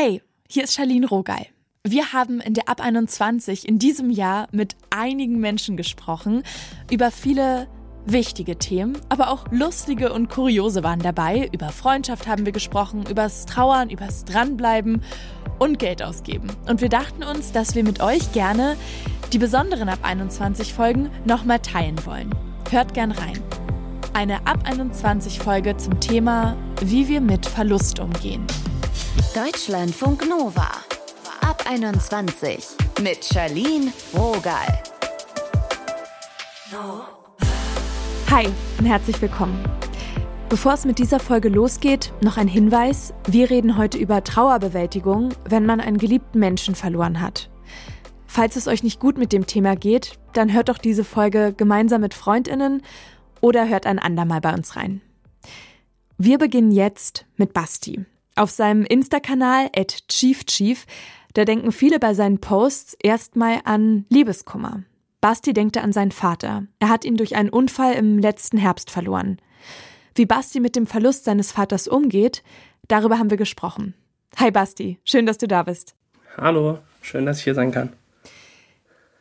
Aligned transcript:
Hey, 0.00 0.22
hier 0.48 0.62
ist 0.62 0.74
Charlene 0.74 1.08
Rogal. 1.08 1.46
Wir 1.82 2.12
haben 2.12 2.40
in 2.40 2.54
der 2.54 2.68
Ab 2.68 2.80
21 2.80 3.66
in 3.66 3.80
diesem 3.80 4.10
Jahr 4.10 4.46
mit 4.52 4.76
einigen 4.90 5.40
Menschen 5.40 5.76
gesprochen 5.76 6.44
über 6.88 7.10
viele 7.10 7.66
wichtige 8.06 8.56
Themen, 8.56 8.96
aber 9.08 9.28
auch 9.32 9.46
lustige 9.50 10.12
und 10.12 10.28
kuriose 10.28 10.84
waren 10.84 11.00
dabei. 11.00 11.50
Über 11.52 11.70
Freundschaft 11.70 12.28
haben 12.28 12.46
wir 12.46 12.52
gesprochen, 12.52 13.06
übers 13.10 13.44
Trauern, 13.46 13.90
übers 13.90 14.24
Dranbleiben 14.24 15.02
und 15.58 15.80
Geld 15.80 16.00
ausgeben. 16.00 16.46
Und 16.68 16.80
wir 16.80 16.90
dachten 16.90 17.24
uns, 17.24 17.50
dass 17.50 17.74
wir 17.74 17.82
mit 17.82 18.00
euch 18.00 18.30
gerne 18.30 18.76
die 19.32 19.38
besonderen 19.38 19.88
Ab 19.88 19.98
21 20.02 20.74
Folgen 20.74 21.10
nochmal 21.24 21.58
teilen 21.58 22.06
wollen. 22.06 22.32
Hört 22.70 22.94
gern 22.94 23.10
rein. 23.10 23.42
Eine 24.12 24.46
Ab 24.46 24.60
21 24.62 25.40
Folge 25.40 25.76
zum 25.76 25.98
Thema, 25.98 26.56
wie 26.84 27.08
wir 27.08 27.20
mit 27.20 27.46
Verlust 27.46 27.98
umgehen. 27.98 28.46
Deutschlandfunk 29.18 30.28
Nova. 30.28 30.70
Ab 31.40 31.64
21 31.68 32.64
mit 33.02 33.24
Charlene 33.24 33.92
Rogal. 34.16 34.82
Hi 38.30 38.46
und 38.78 38.86
herzlich 38.86 39.20
willkommen. 39.20 39.58
Bevor 40.48 40.74
es 40.74 40.84
mit 40.84 41.00
dieser 41.00 41.18
Folge 41.18 41.48
losgeht, 41.48 42.12
noch 42.22 42.36
ein 42.36 42.46
Hinweis. 42.46 43.12
Wir 43.26 43.50
reden 43.50 43.76
heute 43.76 43.98
über 43.98 44.22
Trauerbewältigung, 44.22 45.34
wenn 45.48 45.66
man 45.66 45.80
einen 45.80 45.98
geliebten 45.98 46.38
Menschen 46.38 46.76
verloren 46.76 47.20
hat. 47.20 47.50
Falls 48.26 48.54
es 48.54 48.68
euch 48.68 48.84
nicht 48.84 49.00
gut 49.00 49.18
mit 49.18 49.32
dem 49.32 49.46
Thema 49.46 49.74
geht, 49.74 50.12
dann 50.32 50.52
hört 50.52 50.68
doch 50.68 50.78
diese 50.78 51.02
Folge 51.02 51.52
gemeinsam 51.56 52.02
mit 52.02 52.14
Freundinnen 52.14 52.82
oder 53.40 53.68
hört 53.68 53.84
ein 53.84 53.98
andermal 53.98 54.40
bei 54.40 54.54
uns 54.54 54.76
rein. 54.76 55.00
Wir 56.18 56.38
beginnen 56.38 56.70
jetzt 56.70 57.26
mit 57.36 57.52
Basti. 57.52 58.06
Auf 58.38 58.52
seinem 58.52 58.84
Insta-Kanal 58.84 59.68
at 59.74 60.06
chiefchief, 60.06 60.86
da 61.34 61.44
denken 61.44 61.72
viele 61.72 61.98
bei 61.98 62.14
seinen 62.14 62.38
Posts 62.38 62.96
erstmal 63.02 63.62
an 63.64 64.06
Liebeskummer. 64.10 64.84
Basti 65.20 65.52
denkte 65.52 65.82
an 65.82 65.92
seinen 65.92 66.12
Vater. 66.12 66.68
Er 66.78 66.88
hat 66.88 67.04
ihn 67.04 67.16
durch 67.16 67.34
einen 67.34 67.48
Unfall 67.48 67.94
im 67.94 68.20
letzten 68.20 68.56
Herbst 68.56 68.92
verloren. 68.92 69.38
Wie 70.14 70.24
Basti 70.24 70.60
mit 70.60 70.76
dem 70.76 70.86
Verlust 70.86 71.24
seines 71.24 71.50
Vaters 71.50 71.88
umgeht, 71.88 72.44
darüber 72.86 73.18
haben 73.18 73.30
wir 73.30 73.36
gesprochen. 73.36 73.94
Hi 74.36 74.52
Basti, 74.52 75.00
schön, 75.02 75.26
dass 75.26 75.38
du 75.38 75.48
da 75.48 75.64
bist. 75.64 75.96
Hallo, 76.36 76.78
schön, 77.02 77.26
dass 77.26 77.38
ich 77.38 77.44
hier 77.44 77.56
sein 77.56 77.72
kann. 77.72 77.92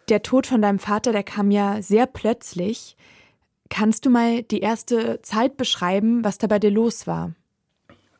Der 0.10 0.22
Tod 0.22 0.46
von 0.46 0.62
deinem 0.62 0.78
Vater, 0.78 1.12
der 1.12 1.24
kam 1.24 1.50
ja 1.50 1.82
sehr 1.82 2.06
plötzlich. 2.06 2.96
Kannst 3.70 4.06
du 4.06 4.12
mal 4.12 4.44
die 4.44 4.60
erste 4.60 5.24
Zeit 5.24 5.58
beschreiben, 5.58 6.24
was 6.24 6.38
da 6.38 6.46
bei 6.46 6.60
dir 6.60 6.70
los 6.70 7.08
war? 7.08 7.34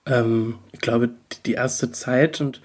Ähm, 0.08 0.56
ich 0.72 0.80
glaube, 0.80 1.10
die 1.46 1.54
erste 1.54 1.92
Zeit 1.92 2.42
und 2.42 2.62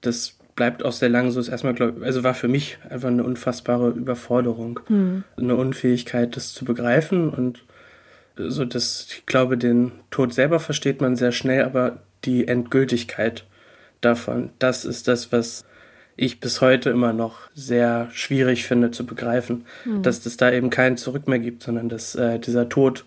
das 0.00 0.36
bleibt 0.56 0.84
auch 0.84 0.92
sehr 0.92 1.08
lange 1.08 1.30
so, 1.30 1.40
ist 1.40 1.48
erstmal, 1.48 1.74
glaube 1.74 2.04
also 2.04 2.22
war 2.22 2.34
für 2.34 2.48
mich 2.48 2.78
einfach 2.88 3.08
eine 3.08 3.24
unfassbare 3.24 3.90
Überforderung. 3.90 4.80
Hm. 4.88 5.24
Eine 5.36 5.56
Unfähigkeit, 5.56 6.36
das 6.36 6.52
zu 6.52 6.64
begreifen 6.64 7.30
und 7.30 7.64
so, 8.36 8.64
dass 8.64 9.06
ich 9.08 9.26
glaube, 9.26 9.56
den 9.56 9.92
Tod 10.10 10.34
selber 10.34 10.60
versteht 10.60 11.00
man 11.00 11.16
sehr 11.16 11.32
schnell, 11.32 11.64
aber 11.64 12.02
die 12.24 12.48
Endgültigkeit 12.48 13.46
davon, 14.00 14.50
das 14.58 14.84
ist 14.84 15.08
das, 15.08 15.32
was 15.32 15.64
ich 16.16 16.40
bis 16.40 16.60
heute 16.60 16.90
immer 16.90 17.14
noch 17.14 17.48
sehr 17.54 18.08
schwierig 18.12 18.66
finde 18.66 18.90
zu 18.90 19.06
begreifen, 19.06 19.64
hm. 19.84 20.02
dass 20.02 20.26
es 20.26 20.36
da 20.36 20.52
eben 20.52 20.68
kein 20.68 20.98
Zurück 20.98 21.28
mehr 21.28 21.38
gibt, 21.38 21.62
sondern 21.62 21.88
dass 21.88 22.14
äh, 22.14 22.38
dieser 22.38 22.68
Tod 22.68 23.06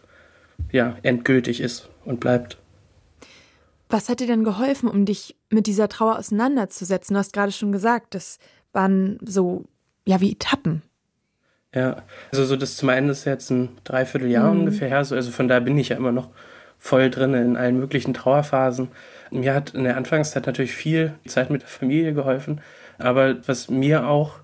ja 0.71 0.97
endgültig 1.03 1.61
ist 1.61 1.89
und 2.05 2.19
bleibt. 2.19 2.57
Was 3.93 4.09
hat 4.09 4.21
dir 4.21 4.25
denn 4.25 4.43
geholfen, 4.43 4.89
um 4.89 5.05
dich 5.05 5.35
mit 5.51 5.67
dieser 5.67 5.87
Trauer 5.87 6.17
auseinanderzusetzen? 6.17 7.13
Du 7.13 7.19
hast 7.19 7.31
gerade 7.31 7.51
schon 7.51 7.71
gesagt, 7.71 8.15
das 8.15 8.39
waren 8.71 9.19
so, 9.21 9.65
ja, 10.03 10.19
wie 10.19 10.31
Etappen. 10.31 10.81
Ja, 11.75 11.97
also 12.31 12.43
so 12.43 12.55
das 12.55 12.75
zum 12.75 12.89
Ende 12.89 13.11
ist 13.11 13.25
jetzt 13.25 13.51
ein 13.51 13.69
Dreivierteljahr 13.83 14.51
mhm. 14.51 14.61
ungefähr 14.61 14.87
her. 14.87 15.05
So, 15.05 15.13
also 15.13 15.29
von 15.29 15.47
da 15.47 15.59
bin 15.59 15.77
ich 15.77 15.89
ja 15.89 15.97
immer 15.97 16.11
noch 16.11 16.29
voll 16.79 17.11
drin 17.11 17.35
in 17.35 17.55
allen 17.55 17.77
möglichen 17.77 18.15
Trauerphasen. 18.15 18.87
Mir 19.29 19.53
hat 19.53 19.75
in 19.75 19.83
der 19.83 19.95
Anfangszeit 19.95 20.47
natürlich 20.47 20.73
viel 20.73 21.13
Zeit 21.27 21.51
mit 21.51 21.61
der 21.61 21.69
Familie 21.69 22.15
geholfen. 22.15 22.61
Aber 22.97 23.47
was 23.47 23.69
mir 23.69 24.07
auch 24.07 24.39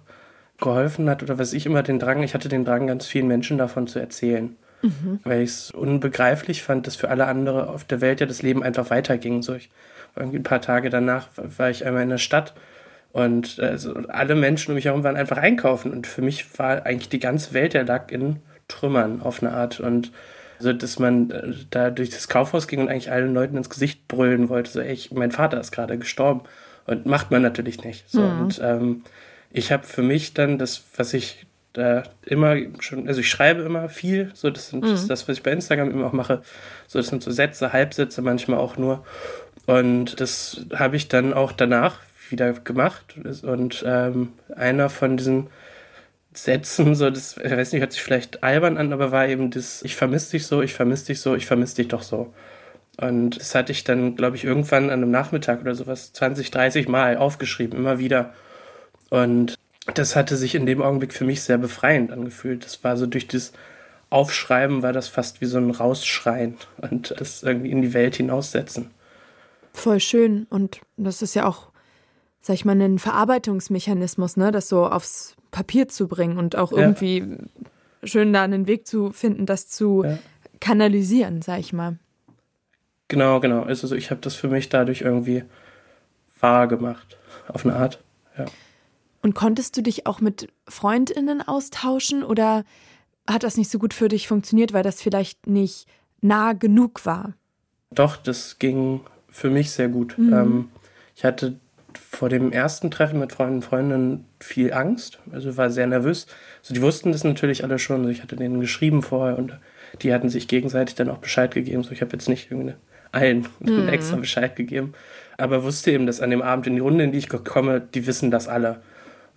geholfen 0.60 1.10
hat 1.10 1.24
oder 1.24 1.40
was 1.40 1.54
ich 1.54 1.66
immer 1.66 1.82
den 1.82 1.98
Drang, 1.98 2.22
ich 2.22 2.36
hatte 2.36 2.50
den 2.50 2.66
Drang, 2.66 2.86
ganz 2.86 3.08
vielen 3.08 3.28
Menschen 3.28 3.58
davon 3.58 3.88
zu 3.88 3.98
erzählen 3.98 4.56
mhm. 4.82 5.20
weil 5.24 5.42
ich 5.42 5.50
es 5.50 5.72
unbegreiflich 5.72 6.64
fand, 6.64 6.88
dass 6.88 6.96
für 6.96 7.10
alle 7.10 7.28
andere 7.28 7.70
auf 7.70 7.84
der 7.84 8.02
Welt 8.02 8.20
ja 8.20 8.26
das 8.26 8.42
Leben 8.42 8.64
einfach 8.64 8.90
weiterging. 8.90 9.42
So 9.42 9.56
ich, 9.56 9.70
ein 10.16 10.44
paar 10.44 10.62
Tage 10.62 10.90
danach 10.90 11.28
war 11.36 11.70
ich 11.70 11.86
einmal 11.86 12.04
in 12.04 12.10
der 12.10 12.18
Stadt 12.18 12.54
und 13.12 13.60
also 13.60 13.96
alle 14.08 14.36
Menschen 14.36 14.72
um 14.72 14.76
mich 14.76 14.86
herum 14.86 15.04
waren 15.04 15.18
einfach 15.18 15.38
einkaufen 15.38 15.92
und 15.92 16.08
für 16.08 16.22
mich 16.22 16.60
war 16.60 16.86
eigentlich 16.86 17.10
die 17.10 17.20
ganze 17.20 17.54
Welt, 17.54 17.74
der 17.74 17.86
lag 17.86 18.12
in 18.12 18.38
Trümmern 18.68 19.22
auf 19.22 19.42
eine 19.42 19.52
Art 19.52 19.80
und 19.80 20.12
so, 20.60 20.74
dass 20.74 21.00
man 21.00 21.32
äh, 21.32 21.54
da 21.70 21.90
durch 21.90 22.10
das 22.10 22.28
Kaufhaus 22.28 22.68
ging 22.68 22.82
und 22.82 22.90
eigentlich 22.90 23.12
allen 23.12 23.34
Leuten 23.34 23.58
ins 23.58 23.70
Gesicht 23.70 24.08
brüllen 24.08 24.50
wollte, 24.50 24.70
so, 24.70 24.82
ey, 24.82 24.92
ich, 24.94 25.12
mein 25.12 25.32
Vater 25.32 25.60
ist 25.60 25.72
gerade 25.72 25.98
gestorben. 25.98 26.42
Und 26.86 27.06
macht 27.06 27.32
man 27.32 27.42
natürlich 27.42 27.84
nicht. 27.84 28.10
So, 28.10 28.22
mhm. 28.22 28.42
Und 28.42 28.62
ähm, 28.64 29.04
ich 29.52 29.72
habe 29.72 29.84
für 29.84 30.02
mich 30.02 30.34
dann 30.34 30.58
das, 30.58 30.84
was 30.98 31.14
ich 31.14 31.46
da 31.74 32.04
immer 32.26 32.56
schon, 32.80 33.08
also 33.08 33.22
ich 33.22 33.30
schreibe 33.30 33.62
immer 33.62 33.90
viel, 33.90 34.32
so 34.34 34.50
das, 34.50 34.70
sind, 34.70 34.84
mhm. 34.84 34.90
das 34.90 35.02
ist 35.02 35.10
das, 35.10 35.28
was 35.28 35.38
ich 35.38 35.44
bei 35.44 35.52
Instagram 35.52 35.92
immer 35.92 36.08
auch 36.08 36.14
mache. 36.14 36.42
So, 36.88 37.00
das 37.00 37.08
sind 37.08 37.24
so 37.24 37.32
Sätze, 37.32 37.74
Halbsätze 37.74 38.22
manchmal 38.22 38.60
auch 38.60 38.78
nur. 38.78 39.06
Und 39.66 40.20
das 40.20 40.66
habe 40.76 40.96
ich 40.96 41.08
dann 41.08 41.34
auch 41.34 41.52
danach 41.52 42.00
wieder 42.30 42.54
gemacht. 42.54 43.16
Und 43.44 43.84
ähm, 43.86 44.34
einer 44.56 44.90
von 44.90 45.18
diesen 45.18 45.48
Sätzen, 46.34 46.96
so 46.96 47.10
das, 47.10 47.38
ich 47.38 47.52
weiß 47.52 47.72
nicht, 47.72 47.82
hört 47.82 47.92
sich 47.92 48.02
vielleicht 48.02 48.44
albern 48.44 48.78
an, 48.78 48.94
aber 48.94 49.12
war 49.12 49.28
eben 49.28 49.52
das, 49.52 49.84
ich 49.84 49.96
vermisse 49.96 50.32
dich 50.32 50.48
so, 50.48 50.62
ich 50.62 50.74
vermisse 50.74 51.08
dich 51.08 51.22
so, 51.22 51.36
ich 51.36 51.46
vermisse 51.46 51.78
dich 51.78 51.88
doch 51.88 52.02
so. 52.02 52.34
Und 52.98 53.40
das 53.40 53.56
hatte 53.56 53.72
ich 53.72 53.84
dann, 53.84 54.16
glaube 54.16 54.36
ich, 54.36 54.44
irgendwann 54.44 54.86
an 54.86 55.02
einem 55.04 55.12
Nachmittag 55.12 55.62
oder 55.62 55.74
sowas 55.74 56.14
20, 56.14 56.52
30 56.52 56.88
Mal 56.88 57.18
aufgeschrieben, 57.18 57.78
immer 57.78 57.98
wieder. 58.00 58.34
Und 59.10 59.56
das 59.92 60.16
hatte 60.16 60.36
sich 60.36 60.56
in 60.56 60.66
dem 60.66 60.82
Augenblick 60.82 61.14
für 61.14 61.26
mich 61.26 61.42
sehr 61.42 61.58
befreiend 61.58 62.12
angefühlt. 62.12 62.66
Das 62.66 62.84
war 62.84 62.98
so 62.98 63.06
durch 63.06 63.28
das 63.28 63.54
Aufschreiben 64.10 64.82
war 64.82 64.92
das 64.92 65.08
fast 65.08 65.40
wie 65.40 65.46
so 65.46 65.58
ein 65.58 65.72
Rausschreien 65.72 66.56
und 66.82 67.14
das 67.18 67.44
irgendwie 67.44 67.72
in 67.72 67.82
die 67.82 67.94
Welt 67.94 68.16
hinaussetzen. 68.16 68.92
Voll 69.74 70.00
schön 70.00 70.48
und 70.50 70.82
das 70.98 71.22
ist 71.22 71.36
ja 71.36 71.46
auch, 71.46 71.70
sag 72.42 72.56
ich 72.56 72.66
mal, 72.66 72.80
ein 72.80 73.00
Verarbeitungsmechanismus, 73.00 74.36
ne, 74.36 74.52
das 74.52 74.68
so 74.68 74.88
aufs 74.88 75.36
Papier 75.52 75.88
zu 75.88 76.08
bringen 76.08 76.38
und 76.38 76.56
auch 76.56 76.72
irgendwie 76.72 77.20
ja. 77.20 78.08
schön 78.08 78.34
da 78.34 78.44
einen 78.44 78.68
Weg 78.68 78.88
zu 78.88 79.12
finden, 79.12 79.46
das 79.46 79.68
zu 79.68 80.04
ja. 80.04 80.18
kanalisieren, 80.60 81.42
sag 81.42 81.60
ich 81.60 81.72
mal. 81.72 81.98
Genau, 83.08 83.40
genau. 83.40 83.64
Also 83.64 83.96
ich 83.96 84.12
habe 84.12 84.22
das 84.22 84.36
für 84.36 84.48
mich 84.48 84.70
dadurch 84.70 85.02
irgendwie 85.02 85.44
wahr 86.40 86.68
gemacht, 86.68 87.18
auf 87.48 87.66
eine 87.66 87.76
Art. 87.76 88.04
Ja. 88.38 88.46
Und 89.30 89.36
konntest 89.36 89.78
du 89.78 89.84
dich 89.84 90.08
auch 90.08 90.22
mit 90.22 90.48
Freundinnen 90.68 91.48
austauschen 91.48 92.24
oder 92.24 92.64
hat 93.28 93.44
das 93.44 93.58
nicht 93.58 93.70
so 93.70 93.78
gut 93.78 93.94
für 93.94 94.08
dich 94.08 94.28
funktioniert, 94.28 94.74
weil 94.74 94.82
das 94.82 95.04
vielleicht 95.04 95.46
nicht 95.46 95.86
nah 96.20 96.54
genug 96.54 97.06
war? 97.06 97.34
Doch, 97.92 98.18
das 98.18 98.58
ging 98.58 99.02
für 99.30 99.52
mich 99.52 99.70
sehr 99.70 99.88
gut. 99.88 100.18
Mhm. 100.18 100.34
Ähm, 100.34 100.70
ich 101.16 101.26
hatte 101.26 101.60
vor 101.94 102.30
dem 102.30 102.52
ersten 102.52 102.90
Treffen 102.90 103.20
mit 103.20 103.32
Freunden 103.32 103.58
und 103.58 103.62
Freundinnen 103.62 104.26
viel 104.40 104.74
Angst, 104.74 105.20
also 105.32 105.58
war 105.58 105.70
sehr 105.70 105.86
nervös. 105.86 106.26
Also 106.64 106.74
die 106.74 106.82
wussten 106.82 107.12
das 107.12 107.24
natürlich 107.24 107.64
alle 107.64 107.78
schon, 107.78 107.98
also 107.98 108.10
ich 108.10 108.24
hatte 108.24 108.36
denen 108.36 108.60
geschrieben 108.60 109.04
vorher 109.04 109.38
und 109.38 109.60
die 110.02 110.12
hatten 110.12 110.30
sich 110.30 110.48
gegenseitig 110.48 110.96
dann 110.96 111.12
auch 111.12 111.20
Bescheid 111.20 111.54
gegeben. 111.54 111.84
So, 111.84 111.92
ich 111.92 112.02
habe 112.02 112.14
jetzt 112.14 112.30
nicht 112.30 112.50
irgendwie 112.50 112.74
allen 113.12 113.48
mhm. 113.60 113.90
extra 113.90 114.16
Bescheid 114.16 114.56
gegeben, 114.56 114.96
aber 115.38 115.64
wusste 115.64 115.92
eben, 115.92 116.08
dass 116.08 116.20
an 116.20 116.32
dem 116.32 116.42
Abend 116.42 116.66
in 116.66 116.74
die 116.74 116.82
Runde, 116.82 117.04
in 117.04 117.12
die 117.12 117.20
ich 117.20 117.30
komme, 117.30 117.80
die 117.80 118.08
wissen 118.08 118.32
das 118.32 118.48
alle 118.48 118.82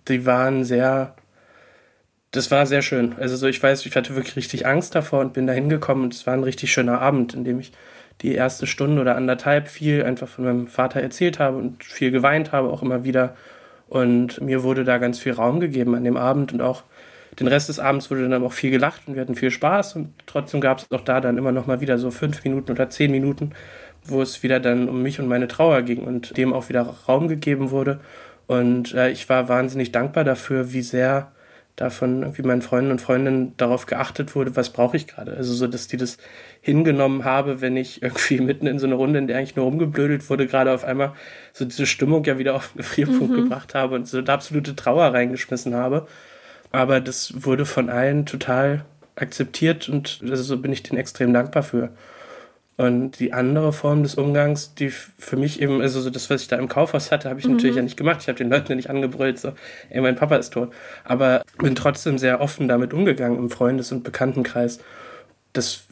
die 0.07 0.25
waren 0.25 0.63
sehr, 0.63 1.15
das 2.31 2.51
war 2.51 2.65
sehr 2.65 2.81
schön. 2.81 3.15
Also 3.19 3.35
so, 3.35 3.47
ich 3.47 3.61
weiß, 3.61 3.85
ich 3.85 3.95
hatte 3.95 4.15
wirklich 4.15 4.35
richtig 4.35 4.65
Angst 4.65 4.95
davor 4.95 5.21
und 5.21 5.33
bin 5.33 5.47
da 5.47 5.53
hingekommen 5.53 6.05
und 6.05 6.13
es 6.13 6.25
war 6.27 6.33
ein 6.33 6.43
richtig 6.43 6.71
schöner 6.71 7.01
Abend, 7.01 7.33
in 7.33 7.43
dem 7.43 7.59
ich 7.59 7.71
die 8.21 8.33
erste 8.35 8.67
Stunde 8.67 9.01
oder 9.01 9.15
anderthalb 9.15 9.67
viel 9.67 10.03
einfach 10.03 10.27
von 10.27 10.45
meinem 10.45 10.67
Vater 10.67 11.01
erzählt 11.01 11.39
habe 11.39 11.57
und 11.57 11.83
viel 11.83 12.11
geweint 12.11 12.51
habe, 12.51 12.69
auch 12.69 12.81
immer 12.81 13.03
wieder. 13.03 13.35
Und 13.87 14.41
mir 14.41 14.63
wurde 14.63 14.83
da 14.83 14.97
ganz 14.97 15.19
viel 15.19 15.33
Raum 15.33 15.59
gegeben 15.59 15.95
an 15.95 16.03
dem 16.03 16.17
Abend 16.17 16.53
und 16.53 16.61
auch 16.61 16.83
den 17.39 17.47
Rest 17.47 17.69
des 17.69 17.79
Abends 17.79 18.11
wurde 18.11 18.29
dann 18.29 18.43
auch 18.43 18.53
viel 18.53 18.71
gelacht 18.71 19.03
und 19.07 19.15
wir 19.15 19.21
hatten 19.21 19.35
viel 19.35 19.51
Spaß 19.51 19.95
und 19.95 20.13
trotzdem 20.25 20.61
gab 20.61 20.79
es 20.79 20.91
auch 20.91 21.01
da 21.01 21.19
dann 21.19 21.37
immer 21.37 21.51
noch 21.51 21.65
mal 21.65 21.81
wieder 21.81 21.97
so 21.97 22.11
fünf 22.11 22.43
Minuten 22.43 22.71
oder 22.71 22.89
zehn 22.89 23.11
Minuten, 23.11 23.51
wo 24.05 24.21
es 24.21 24.43
wieder 24.43 24.59
dann 24.59 24.87
um 24.87 25.01
mich 25.01 25.19
und 25.19 25.27
meine 25.27 25.47
Trauer 25.47 25.81
ging 25.81 26.03
und 26.03 26.37
dem 26.37 26.53
auch 26.53 26.69
wieder 26.69 26.81
Raum 27.07 27.27
gegeben 27.27 27.71
wurde 27.71 27.99
und 28.47 28.93
äh, 28.93 29.09
ich 29.09 29.29
war 29.29 29.49
wahnsinnig 29.49 29.91
dankbar 29.91 30.23
dafür, 30.23 30.73
wie 30.73 30.81
sehr 30.81 31.31
da 31.75 31.89
von 31.89 32.21
irgendwie 32.21 32.43
meinen 32.43 32.61
Freunden 32.61 32.91
und 32.91 33.01
Freundinnen 33.01 33.57
darauf 33.57 33.87
geachtet 33.87 34.35
wurde, 34.35 34.55
was 34.55 34.69
brauche 34.69 34.95
ich 34.95 35.07
gerade. 35.07 35.35
Also 35.35 35.53
so, 35.53 35.65
dass 35.65 35.87
die 35.87 35.97
das 35.97 36.17
hingenommen 36.61 37.23
habe, 37.23 37.61
wenn 37.61 37.75
ich 37.77 38.03
irgendwie 38.03 38.39
mitten 38.41 38.67
in 38.67 38.77
so 38.77 38.85
einer 38.85 38.95
Runde, 38.95 39.19
in 39.19 39.27
der 39.27 39.37
eigentlich 39.37 39.55
nur 39.55 39.65
rumgeblödelt 39.65 40.29
wurde, 40.29 40.45
gerade 40.45 40.71
auf 40.71 40.83
einmal 40.83 41.13
so 41.51 41.65
diese 41.65 41.87
Stimmung 41.87 42.23
ja 42.25 42.37
wieder 42.37 42.55
auf 42.55 42.69
den 42.69 42.77
Gefrierpunkt 42.77 43.31
mhm. 43.31 43.43
gebracht 43.43 43.73
habe 43.73 43.95
und 43.95 44.07
so 44.07 44.19
eine 44.19 44.29
absolute 44.29 44.75
Trauer 44.75 45.13
reingeschmissen 45.13 45.73
habe. 45.73 46.07
Aber 46.71 46.99
das 47.01 47.33
wurde 47.43 47.65
von 47.65 47.89
allen 47.89 48.25
total 48.25 48.85
akzeptiert 49.15 49.89
und 49.89 50.19
also 50.23 50.43
so 50.43 50.57
bin 50.57 50.73
ich 50.73 50.83
denen 50.83 50.99
extrem 50.99 51.33
dankbar 51.33 51.63
für. 51.63 51.89
Und 52.75 53.19
die 53.19 53.33
andere 53.33 53.71
Form 53.71 54.01
des 54.01 54.15
Umgangs, 54.15 54.73
die 54.73 54.89
für 54.89 55.37
mich 55.37 55.61
eben, 55.61 55.81
also 55.81 56.01
so 56.01 56.09
das, 56.09 56.29
was 56.31 56.41
ich 56.41 56.47
da 56.47 56.57
im 56.57 56.67
Kaufhaus 56.67 57.11
hatte, 57.11 57.29
habe 57.29 57.39
ich 57.39 57.45
mhm. 57.45 57.53
natürlich 57.53 57.75
ja 57.75 57.83
nicht 57.83 57.97
gemacht. 57.97 58.19
Ich 58.21 58.27
habe 58.27 58.37
den 58.37 58.49
Leuten 58.49 58.69
ja 58.69 58.75
nicht 58.75 58.89
angebrüllt, 58.89 59.37
so, 59.37 59.53
ey, 59.89 60.01
mein 60.01 60.15
Papa 60.15 60.37
ist 60.37 60.53
tot. 60.53 60.73
Aber 61.03 61.43
bin 61.59 61.75
trotzdem 61.75 62.17
sehr 62.17 62.41
offen 62.41 62.67
damit 62.67 62.93
umgegangen 62.93 63.37
im 63.37 63.51
Freundes- 63.51 63.91
und 63.91 64.03
Bekanntenkreis. 64.03 64.79
Das 65.53 65.83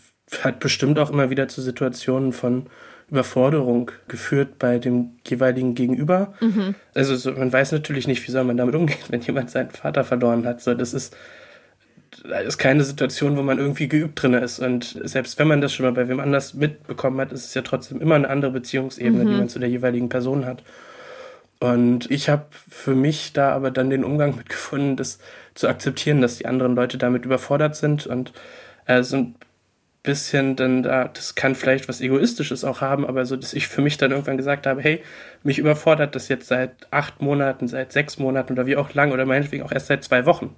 hat 0.42 0.60
bestimmt 0.60 0.98
auch 0.98 1.12
immer 1.12 1.30
wieder 1.30 1.48
zu 1.48 1.62
Situationen 1.62 2.34
von 2.34 2.68
Überforderung 3.12 3.92
geführt 4.08 4.58
bei 4.58 4.80
dem 4.80 5.18
jeweiligen 5.28 5.76
Gegenüber. 5.76 6.34
Mhm. 6.40 6.76
Also 6.96 7.16
so, 7.16 7.34
man 7.34 7.52
weiß 7.52 7.74
natürlich 7.74 8.08
nicht, 8.08 8.26
wie 8.26 8.32
soll 8.32 8.46
man 8.46 8.58
damit 8.58 8.74
umgehen, 8.74 8.98
wenn 9.10 9.22
jemand 9.22 9.52
seinen 9.52 9.70
Vater 9.70 10.04
verloren 10.04 10.48
hat. 10.48 10.62
So, 10.62 10.74
das 10.74 10.94
ist 10.94 11.16
das 12.24 12.46
ist 12.46 12.58
keine 12.58 12.84
Situation, 12.84 13.38
wo 13.38 13.42
man 13.42 13.58
irgendwie 13.58 13.88
geübt 13.88 14.22
drin 14.22 14.34
ist. 14.34 14.60
Und 14.60 15.00
selbst 15.04 15.40
wenn 15.40 15.48
man 15.48 15.62
das 15.62 15.74
schon 15.74 15.86
mal 15.86 15.94
bei 15.94 16.08
wem 16.08 16.20
anders 16.20 16.54
mitbekommen 16.54 17.20
hat, 17.20 17.32
ist 17.32 17.46
es 17.46 17.54
ja 17.54 17.62
trotzdem 17.62 18.02
immer 18.02 18.16
eine 18.16 18.30
andere 18.30 18.52
Beziehungsebene, 18.52 19.24
mhm. 19.24 19.28
die 19.28 19.36
man 19.36 19.50
zu 19.50 19.60
der 19.60 19.70
jeweiligen 19.70 20.10
Person 20.10 20.46
hat. 20.46 20.64
Und 21.60 22.10
ich 22.10 22.30
habe 22.30 22.46
für 22.70 22.96
mich 22.96 23.34
da 23.34 23.52
aber 23.52 23.70
dann 23.70 23.90
den 23.90 24.04
Umgang 24.04 24.36
mitgefunden, 24.36 24.96
das 24.96 25.20
zu 25.54 25.68
akzeptieren, 25.68 26.22
dass 26.22 26.38
die 26.38 26.48
anderen 26.48 26.76
Leute 26.76 26.98
damit 26.98 27.26
überfordert 27.26 27.76
sind 27.76 28.08
und 28.08 28.34
äh, 28.88 29.04
so 29.04 29.18
ein 29.18 29.36
bisschen 30.02 30.56
dann 30.56 30.82
da, 30.82 31.08
das 31.08 31.36
kann 31.36 31.54
vielleicht 31.54 31.88
was 31.88 32.02
Egoistisches 32.02 32.64
auch 32.64 32.82
haben, 32.82 33.06
aber 33.06 33.28
so, 33.28 33.36
dass 33.36 33.54
ich 33.54 33.68
für 33.68 33.82
mich 33.82 33.98
dann 33.98 34.10
irgendwann 34.10 34.38
gesagt 34.38 34.66
habe, 34.66 34.82
hey, 34.82 35.04
mich 35.44 35.60
überfordert 35.60 36.16
das 36.16 36.30
jetzt 36.30 36.48
seit 36.48 36.72
acht 36.90 37.22
Monaten, 37.22 37.68
seit 37.68 37.92
sechs 37.92 38.18
Monaten 38.18 38.54
oder 38.54 38.66
wie 38.66 38.78
auch 38.78 38.96
lang 38.96 39.12
oder 39.12 39.26
meinetwegen 39.26 39.64
auch 39.64 39.72
erst 39.72 39.88
seit 39.88 40.04
zwei 40.04 40.26
Wochen 40.26 40.56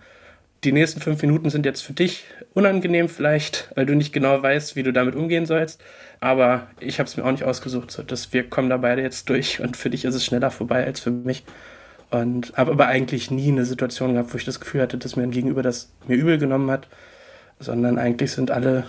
die 0.63 0.71
nächsten 0.71 1.01
fünf 1.01 1.21
Minuten 1.21 1.49
sind 1.49 1.65
jetzt 1.65 1.81
für 1.81 1.93
dich 1.93 2.25
unangenehm 2.53 3.09
vielleicht, 3.09 3.69
weil 3.75 3.85
du 3.85 3.95
nicht 3.95 4.13
genau 4.13 4.41
weißt, 4.41 4.75
wie 4.75 4.83
du 4.83 4.93
damit 4.93 5.15
umgehen 5.15 5.45
sollst. 5.45 5.81
Aber 6.19 6.67
ich 6.79 6.99
habe 6.99 7.07
es 7.07 7.17
mir 7.17 7.25
auch 7.25 7.31
nicht 7.31 7.43
ausgesucht, 7.43 7.91
so 7.91 8.03
dass 8.03 8.31
wir 8.31 8.49
kommen 8.49 8.69
da 8.69 8.77
beide 8.77 9.01
jetzt 9.01 9.29
durch 9.29 9.59
und 9.61 9.77
für 9.77 9.89
dich 9.89 10.05
ist 10.05 10.15
es 10.15 10.25
schneller 10.25 10.51
vorbei 10.51 10.85
als 10.85 10.99
für 10.99 11.11
mich. 11.11 11.43
Und 12.11 12.53
habe 12.55 12.71
aber 12.71 12.87
eigentlich 12.87 13.31
nie 13.31 13.51
eine 13.51 13.65
Situation 13.65 14.13
gehabt, 14.13 14.33
wo 14.33 14.37
ich 14.37 14.45
das 14.45 14.59
Gefühl 14.59 14.81
hatte, 14.81 14.99
dass 14.99 15.15
mir 15.15 15.23
ein 15.23 15.31
Gegenüber 15.31 15.63
das 15.63 15.91
mir 16.07 16.15
übel 16.15 16.37
genommen 16.37 16.69
hat, 16.69 16.87
sondern 17.59 17.97
eigentlich 17.97 18.31
sind 18.31 18.51
alle 18.51 18.85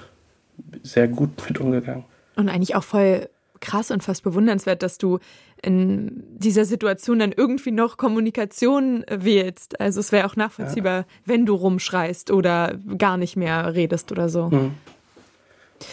sehr 0.82 1.08
gut 1.08 1.30
mit 1.48 1.58
umgegangen. 1.58 2.04
Und 2.36 2.50
eigentlich 2.50 2.76
auch 2.76 2.84
voll 2.84 3.28
krass 3.60 3.90
und 3.90 4.02
fast 4.02 4.22
bewundernswert, 4.24 4.82
dass 4.82 4.98
du 4.98 5.20
in 5.64 6.22
dieser 6.38 6.64
Situation 6.64 7.18
dann 7.18 7.32
irgendwie 7.32 7.70
noch 7.70 7.96
Kommunikation 7.96 9.04
wählst. 9.08 9.80
Also 9.80 10.00
es 10.00 10.12
wäre 10.12 10.26
auch 10.26 10.36
nachvollziehbar, 10.36 10.98
ja. 10.98 11.06
wenn 11.24 11.46
du 11.46 11.54
rumschreist 11.54 12.30
oder 12.30 12.78
gar 12.98 13.16
nicht 13.16 13.36
mehr 13.36 13.74
redest 13.74 14.12
oder 14.12 14.28
so. 14.28 14.50
Mhm. 14.50 14.74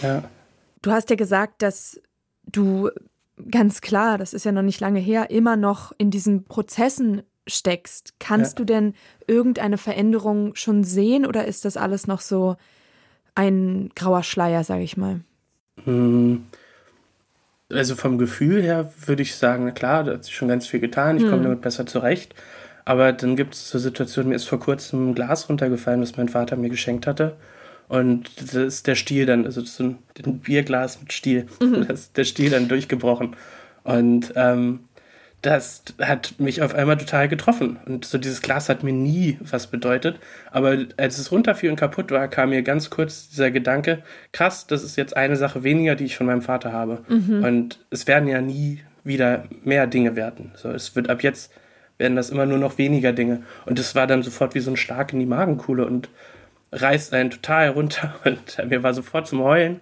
Ja. 0.02 0.24
Du 0.82 0.92
hast 0.92 1.10
ja 1.10 1.16
gesagt, 1.16 1.62
dass 1.62 2.02
du 2.46 2.90
ganz 3.50 3.82
klar, 3.82 4.18
das 4.18 4.34
ist 4.34 4.46
ja 4.46 4.52
noch 4.52 4.62
nicht 4.62 4.80
lange 4.80 5.00
her, 5.00 5.30
immer 5.30 5.56
noch 5.56 5.94
in 5.98 6.12
diesen 6.12 6.44
Prozessen 6.44 7.22
steckst. 7.48 8.16
Kannst 8.20 8.54
ja. 8.54 8.58
du 8.58 8.66
denn 8.66 8.94
irgendeine 9.28 9.78
Veränderung 9.78 10.56
schon 10.56 10.84
sehen 10.84 11.26
oder 11.26 11.46
ist 11.46 11.66
das 11.66 11.78
alles 11.78 12.08
noch 12.08 12.22
so 12.22 12.56
ein 13.36 13.90
grauer 13.96 14.24
Schleier, 14.24 14.64
sage 14.64 14.84
ich 14.84 14.98
mal? 14.98 15.22
Mhm. 15.86 16.46
Also 17.72 17.96
vom 17.96 18.18
Gefühl 18.18 18.62
her 18.62 18.92
würde 19.06 19.22
ich 19.22 19.36
sagen, 19.36 19.66
na 19.66 19.72
klar, 19.72 20.04
da 20.04 20.14
hat 20.14 20.26
sich 20.26 20.36
schon 20.36 20.48
ganz 20.48 20.68
viel 20.68 20.80
getan, 20.80 21.18
ich 21.18 21.24
hm. 21.24 21.30
komme 21.30 21.44
damit 21.44 21.62
besser 21.62 21.86
zurecht. 21.86 22.36
Aber 22.86 23.14
dann 23.14 23.36
gibt 23.36 23.54
es 23.54 23.70
so 23.70 23.80
Situationen, 23.80 24.30
mir 24.30 24.36
ist 24.36 24.48
vor 24.48 24.60
kurzem 24.60 25.12
ein 25.12 25.16
Glas 25.16 25.48
runtergefallen, 25.50 26.02
das 26.02 26.18
mein 26.18 26.30
Vater 26.30 26.56
mir 26.56 26.70
geschenkt 26.70 27.08
hatte. 27.08 27.36
Und 27.88 28.30
das 28.42 28.54
ist 28.56 28.88
der 28.88 28.96
Stiel 28.96 29.26
dann, 29.26 29.46
also 29.46 29.62
das 29.62 29.72
ist 29.72 29.80
ein, 29.82 29.98
ein 30.26 30.40
Bierglas 30.40 31.00
mit 31.00 31.14
Stiel, 31.14 31.48
mhm. 31.60 31.86
das 31.88 32.02
ist 32.02 32.18
der 32.18 32.24
Stiel 32.24 32.50
dann 32.50 32.68
durchgebrochen. 32.68 33.36
Und 33.84 34.34
ähm, 34.36 34.82
das 35.42 35.84
hat 36.00 36.36
mich 36.40 36.62
auf 36.62 36.76
einmal 36.76 36.98
total 36.98 37.28
getroffen. 37.28 37.80
Und 37.86 38.06
so 38.06 38.18
dieses 38.18 38.42
Glas 38.42 38.70
hat 38.70 38.84
mir 38.84 38.94
nie 38.94 39.38
was 39.42 39.68
bedeutet. 39.68 40.20
Aber 40.52 40.78
als 40.98 41.18
es 41.18 41.32
runterfiel 41.32 41.72
und 41.72 41.78
kaputt 41.78 42.12
war, 42.12 42.28
kam 42.28 42.50
mir 42.50 42.62
ganz 42.62 42.90
kurz 42.90 43.30
dieser 43.30 43.50
Gedanke, 43.50 44.04
krass, 44.34 44.68
das 44.68 44.84
ist 44.84 44.98
jetzt 44.98 45.18
eine 45.18 45.36
Sache 45.36 45.64
weniger, 45.64 45.96
die 45.96 46.06
ich 46.06 46.16
von 46.16 46.28
meinem 46.28 46.44
Vater 46.44 46.72
habe. 46.72 47.04
Mhm. 47.08 47.44
Und 47.44 47.80
es 47.90 48.06
werden 48.06 48.28
ja 48.28 48.42
nie 48.42 48.82
wieder 49.04 49.46
mehr 49.64 49.88
Dinge 49.88 50.16
werden. 50.16 50.52
So, 50.56 50.70
es 50.70 50.96
wird 50.96 51.10
ab 51.10 51.24
jetzt 51.24 51.52
werden 51.98 52.16
das 52.16 52.30
immer 52.30 52.46
nur 52.46 52.58
noch 52.58 52.78
weniger 52.78 53.14
Dinge. 53.14 53.44
Und 53.66 53.80
das 53.80 53.96
war 53.96 54.08
dann 54.08 54.24
sofort 54.24 54.56
wie 54.56 54.60
so 54.60 54.72
ein 54.72 54.78
Schlag 54.78 55.14
in 55.14 55.20
die 55.20 55.26
Magenkuhle 55.26 55.86
und 55.86 56.10
reißt 56.72 57.14
einen 57.14 57.30
total 57.30 57.70
runter. 57.70 58.16
Und 58.26 58.70
mir 58.70 58.84
war 58.84 58.94
sofort 58.94 59.28
zum 59.28 59.42
Heulen. 59.42 59.82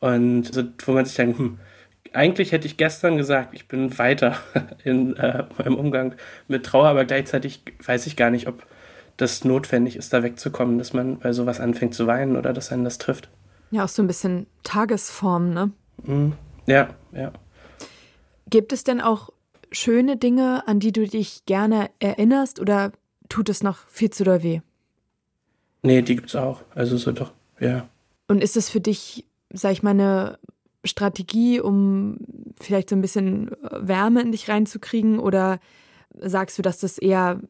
Und 0.00 0.52
so, 0.52 0.64
wo 0.86 0.92
man 0.92 1.04
sich 1.04 1.16
dann, 1.16 1.36
hm, 1.36 1.58
eigentlich 2.12 2.52
hätte 2.52 2.66
ich 2.66 2.76
gestern 2.76 3.16
gesagt, 3.16 3.54
ich 3.54 3.68
bin 3.68 3.96
weiter 3.98 4.36
in 4.84 5.16
äh, 5.16 5.44
meinem 5.58 5.76
Umgang 5.76 6.14
mit 6.46 6.64
Trauer, 6.64 6.88
aber 6.88 7.04
gleichzeitig 7.04 7.62
weiß 7.84 8.06
ich 8.06 8.16
gar 8.16 8.30
nicht, 8.30 8.48
ob 8.48 8.66
das 9.16 9.44
notwendig 9.44 9.96
ist, 9.96 10.12
da 10.12 10.22
wegzukommen, 10.22 10.78
dass 10.78 10.92
man 10.92 11.18
bei 11.18 11.32
sowas 11.32 11.60
anfängt 11.60 11.94
zu 11.94 12.06
weinen 12.06 12.36
oder 12.36 12.52
dass 12.52 12.72
einen 12.72 12.84
das 12.84 12.98
trifft. 12.98 13.28
Ja, 13.70 13.84
auch 13.84 13.88
so 13.88 14.02
ein 14.02 14.06
bisschen 14.06 14.46
Tagesform, 14.62 15.52
ne? 15.52 15.72
Mhm. 16.04 16.34
Ja, 16.66 16.88
ja. 17.12 17.32
Gibt 18.48 18.72
es 18.72 18.84
denn 18.84 19.00
auch 19.00 19.30
schöne 19.70 20.16
Dinge, 20.16 20.66
an 20.66 20.80
die 20.80 20.92
du 20.92 21.06
dich 21.06 21.44
gerne 21.46 21.90
erinnerst 21.98 22.60
oder 22.60 22.92
tut 23.28 23.48
es 23.48 23.62
noch 23.62 23.86
viel 23.88 24.10
zu 24.10 24.24
doll 24.24 24.42
weh? 24.42 24.60
Nee, 25.82 26.02
die 26.02 26.16
gibt's 26.16 26.34
auch. 26.34 26.62
Also 26.74 26.96
so 26.96 27.12
doch, 27.12 27.32
ja. 27.60 27.88
Und 28.28 28.42
ist 28.42 28.56
es 28.56 28.70
für 28.70 28.80
dich, 28.80 29.24
sag 29.50 29.72
ich 29.72 29.82
mal, 29.82 29.90
eine 29.90 30.38
Strategie, 30.84 31.60
um 31.60 32.18
vielleicht 32.60 32.90
so 32.90 32.96
ein 32.96 33.00
bisschen 33.00 33.50
Wärme 33.70 34.22
in 34.22 34.32
dich 34.32 34.48
reinzukriegen? 34.48 35.18
Oder 35.18 35.58
sagst 36.18 36.58
du, 36.58 36.62
dass 36.62 36.78
das 36.78 36.98
eher 36.98 37.40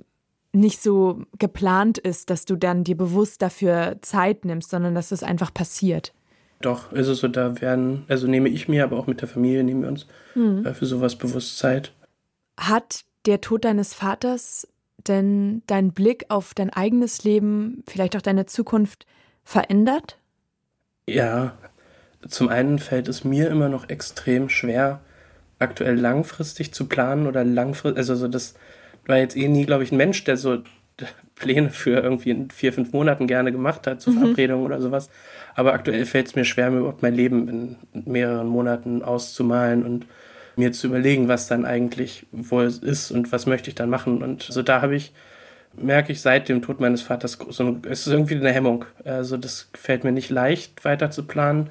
nicht 0.52 0.82
so 0.82 1.22
geplant 1.38 1.98
ist, 1.98 2.30
dass 2.30 2.44
du 2.44 2.56
dann 2.56 2.84
dir 2.84 2.96
bewusst 2.96 3.42
dafür 3.42 3.98
Zeit 4.02 4.44
nimmst, 4.44 4.70
sondern 4.70 4.94
dass 4.94 5.10
das 5.10 5.22
einfach 5.22 5.52
passiert? 5.52 6.12
Doch, 6.60 6.90
also 6.92 7.14
so 7.14 7.28
da 7.28 7.60
werden, 7.60 8.04
also 8.08 8.26
nehme 8.26 8.48
ich 8.48 8.68
mir, 8.68 8.82
aber 8.82 8.98
auch 8.98 9.06
mit 9.06 9.20
der 9.20 9.28
Familie 9.28 9.62
nehmen 9.62 9.82
wir 9.82 9.88
uns 9.88 10.06
hm. 10.32 10.64
für 10.74 10.86
sowas 10.86 11.16
bewusst 11.16 11.58
Zeit. 11.58 11.92
Hat 12.58 13.04
der 13.26 13.40
Tod 13.40 13.64
deines 13.64 13.94
Vaters 13.94 14.66
denn 15.06 15.62
deinen 15.66 15.92
Blick 15.92 16.26
auf 16.28 16.54
dein 16.54 16.70
eigenes 16.70 17.22
Leben, 17.22 17.84
vielleicht 17.86 18.16
auch 18.16 18.22
deine 18.22 18.46
Zukunft 18.46 19.06
verändert? 19.44 20.18
Ja, 21.08 21.56
zum 22.26 22.48
einen 22.48 22.78
fällt 22.78 23.08
es 23.08 23.24
mir 23.24 23.48
immer 23.48 23.68
noch 23.68 23.88
extrem 23.88 24.48
schwer, 24.48 25.00
aktuell 25.58 25.96
langfristig 25.96 26.72
zu 26.72 26.86
planen 26.86 27.26
oder 27.26 27.44
langfristig, 27.44 27.98
also 27.98 28.14
so 28.14 28.28
das 28.28 28.54
war 29.06 29.16
jetzt 29.16 29.36
eh 29.36 29.48
nie, 29.48 29.66
glaube 29.66 29.84
ich, 29.84 29.92
ein 29.92 29.96
Mensch, 29.96 30.24
der 30.24 30.36
so 30.36 30.58
Pläne 31.34 31.70
für 31.70 32.00
irgendwie 32.00 32.30
in 32.30 32.50
vier, 32.50 32.72
fünf 32.72 32.92
Monaten 32.92 33.26
gerne 33.26 33.52
gemacht 33.52 33.86
hat, 33.86 34.00
zur 34.00 34.12
mhm. 34.12 34.18
Verabredung 34.18 34.64
oder 34.64 34.80
sowas. 34.80 35.08
Aber 35.54 35.72
aktuell 35.72 36.04
fällt 36.04 36.26
es 36.26 36.34
mir 36.36 36.44
schwer, 36.44 36.70
mir 36.70 36.78
überhaupt 36.78 37.02
mein 37.02 37.14
Leben 37.14 37.48
in 37.92 38.12
mehreren 38.12 38.48
Monaten 38.48 39.02
auszumalen 39.02 39.84
und 39.84 40.06
mir 40.56 40.72
zu 40.72 40.88
überlegen, 40.88 41.28
was 41.28 41.46
dann 41.46 41.64
eigentlich 41.64 42.26
wohl 42.32 42.66
ist 42.66 43.10
und 43.12 43.30
was 43.32 43.46
möchte 43.46 43.70
ich 43.70 43.76
dann 43.76 43.88
machen. 43.88 44.22
Und 44.22 44.42
so 44.42 44.62
da 44.62 44.82
habe 44.82 44.96
ich, 44.96 45.12
merke 45.76 46.12
ich 46.12 46.20
seit 46.20 46.48
dem 46.48 46.62
Tod 46.62 46.80
meines 46.80 47.02
Vaters, 47.02 47.38
so, 47.50 47.76
es 47.88 48.06
ist 48.06 48.12
irgendwie 48.12 48.34
eine 48.34 48.52
Hemmung. 48.52 48.84
Also 49.04 49.36
das 49.36 49.70
fällt 49.74 50.02
mir 50.02 50.12
nicht 50.12 50.30
leicht, 50.30 50.84
weiter 50.84 51.10
zu 51.10 51.24
planen. 51.24 51.70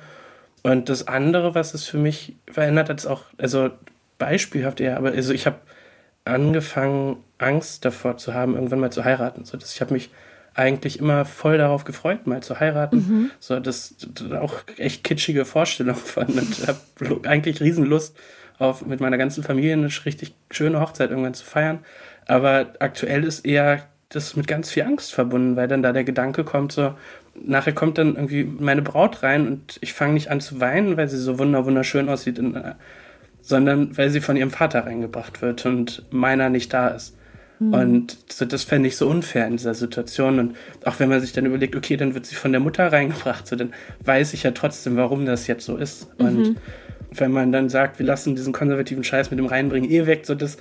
Und 0.63 0.89
das 0.89 1.07
andere, 1.07 1.55
was 1.55 1.73
es 1.73 1.85
für 1.85 1.97
mich 1.97 2.35
verändert 2.49 2.89
hat, 2.89 2.99
ist 2.99 3.05
auch, 3.05 3.23
also 3.37 3.69
beispielhaft 4.17 4.79
eher, 4.79 4.97
aber 4.97 5.11
also 5.11 5.33
ich 5.33 5.45
habe 5.45 5.57
angefangen, 6.25 7.17
Angst 7.37 7.85
davor 7.85 8.17
zu 8.17 8.33
haben, 8.33 8.55
irgendwann 8.55 8.79
mal 8.79 8.91
zu 8.91 9.05
heiraten. 9.05 9.45
So, 9.45 9.57
dass 9.57 9.73
ich 9.73 9.81
habe 9.81 9.93
mich 9.93 10.09
eigentlich 10.53 10.99
immer 10.99 11.23
voll 11.23 11.57
darauf 11.57 11.83
gefreut, 11.83 12.25
mal 12.25 12.41
zu 12.41 12.59
heiraten. 12.59 12.97
Mhm. 12.97 13.31
So, 13.39 13.59
das, 13.59 13.95
das 13.99 14.31
auch 14.31 14.55
echt 14.77 15.03
kitschige 15.03 15.45
Vorstellung 15.45 15.95
von 15.95 16.25
und 16.25 16.67
habe 16.67 17.27
eigentlich 17.29 17.61
Riesenlust 17.61 18.17
auf 18.57 18.85
mit 18.85 18.99
meiner 18.99 19.17
ganzen 19.17 19.43
Familie 19.43 19.73
eine 19.73 19.89
richtig 20.05 20.33
schöne 20.49 20.81
Hochzeit 20.81 21.11
irgendwann 21.11 21.35
zu 21.35 21.45
feiern. 21.45 21.79
Aber 22.25 22.73
aktuell 22.79 23.23
ist 23.23 23.45
eher 23.45 23.87
das 24.09 24.35
mit 24.35 24.47
ganz 24.47 24.71
viel 24.71 24.83
Angst 24.83 25.13
verbunden, 25.13 25.55
weil 25.55 25.67
dann 25.67 25.83
da 25.83 25.91
der 25.91 26.03
Gedanke 26.03 26.43
kommt, 26.43 26.71
so, 26.71 26.95
nachher 27.45 27.73
kommt 27.73 27.97
dann 27.97 28.15
irgendwie 28.15 28.43
meine 28.43 28.81
Braut 28.81 29.23
rein 29.23 29.47
und 29.47 29.77
ich 29.81 29.93
fange 29.93 30.13
nicht 30.13 30.29
an 30.29 30.39
zu 30.39 30.59
weinen, 30.59 30.97
weil 30.97 31.07
sie 31.07 31.17
so 31.17 31.39
wunderschön 31.39 32.09
aussieht, 32.09 32.39
in, 32.39 32.59
sondern 33.41 33.97
weil 33.97 34.09
sie 34.09 34.21
von 34.21 34.35
ihrem 34.35 34.51
Vater 34.51 34.85
reingebracht 34.85 35.41
wird 35.41 35.65
und 35.65 36.05
meiner 36.11 36.49
nicht 36.49 36.73
da 36.73 36.89
ist. 36.89 37.15
Mhm. 37.59 37.73
Und 37.73 38.17
so, 38.29 38.45
das 38.45 38.63
fände 38.63 38.87
ich 38.87 38.97
so 38.97 39.07
unfair 39.07 39.47
in 39.47 39.57
dieser 39.57 39.73
Situation. 39.73 40.39
Und 40.39 40.55
auch 40.85 40.99
wenn 40.99 41.09
man 41.09 41.21
sich 41.21 41.33
dann 41.33 41.45
überlegt, 41.45 41.75
okay, 41.75 41.97
dann 41.97 42.13
wird 42.13 42.25
sie 42.25 42.35
von 42.35 42.51
der 42.51 42.61
Mutter 42.61 42.87
reingebracht, 42.91 43.47
so 43.47 43.55
dann 43.55 43.73
weiß 44.03 44.33
ich 44.33 44.43
ja 44.43 44.51
trotzdem, 44.51 44.97
warum 44.97 45.25
das 45.25 45.47
jetzt 45.47 45.65
so 45.65 45.77
ist. 45.77 46.07
Mhm. 46.19 46.25
Und 46.25 46.55
wenn 47.11 47.31
man 47.31 47.51
dann 47.51 47.69
sagt, 47.69 47.99
wir 47.99 48.05
lassen 48.05 48.35
diesen 48.35 48.53
konservativen 48.53 49.03
Scheiß 49.03 49.31
mit 49.31 49.39
dem 49.39 49.45
Reinbringen 49.45 49.89
eh 49.89 50.05
weg, 50.05 50.25
so 50.25 50.35
das 50.35 50.57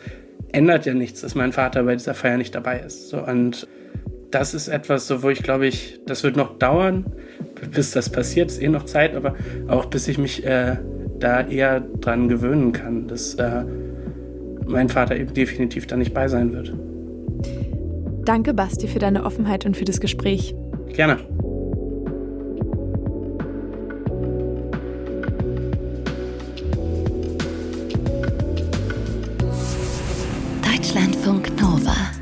ändert 0.52 0.86
ja 0.86 0.94
nichts, 0.94 1.20
dass 1.22 1.34
mein 1.34 1.52
Vater 1.52 1.82
bei 1.82 1.96
dieser 1.96 2.14
Feier 2.14 2.36
nicht 2.36 2.54
dabei 2.54 2.78
ist. 2.80 3.08
So, 3.08 3.18
und 3.18 3.66
das 4.38 4.52
ist 4.52 4.68
etwas, 4.68 5.06
so, 5.06 5.22
wo 5.22 5.30
ich 5.30 5.42
glaube 5.42 5.66
ich, 5.66 5.98
das 6.06 6.22
wird 6.22 6.36
noch 6.36 6.58
dauern, 6.58 7.06
bis 7.74 7.92
das 7.92 8.10
passiert, 8.10 8.50
ist 8.50 8.60
eh 8.60 8.68
noch 8.68 8.84
Zeit, 8.84 9.14
aber 9.14 9.34
auch 9.66 9.86
bis 9.86 10.08
ich 10.08 10.18
mich 10.18 10.44
äh, 10.44 10.76
da 11.18 11.40
eher 11.40 11.80
dran 11.80 12.28
gewöhnen 12.28 12.72
kann, 12.72 13.08
dass 13.08 13.34
äh, 13.36 13.64
mein 14.66 14.90
Vater 14.90 15.16
eben 15.16 15.32
definitiv 15.32 15.86
da 15.86 15.96
nicht 15.96 16.12
bei 16.12 16.28
sein 16.28 16.52
wird. 16.52 16.74
Danke, 18.26 18.52
Basti, 18.52 18.88
für 18.88 18.98
deine 18.98 19.24
Offenheit 19.24 19.64
und 19.64 19.74
für 19.74 19.86
das 19.86 20.00
Gespräch. 20.00 20.54
Gerne. 20.92 21.16
Deutschlandfunk 30.62 31.50
Nova. 31.58 32.15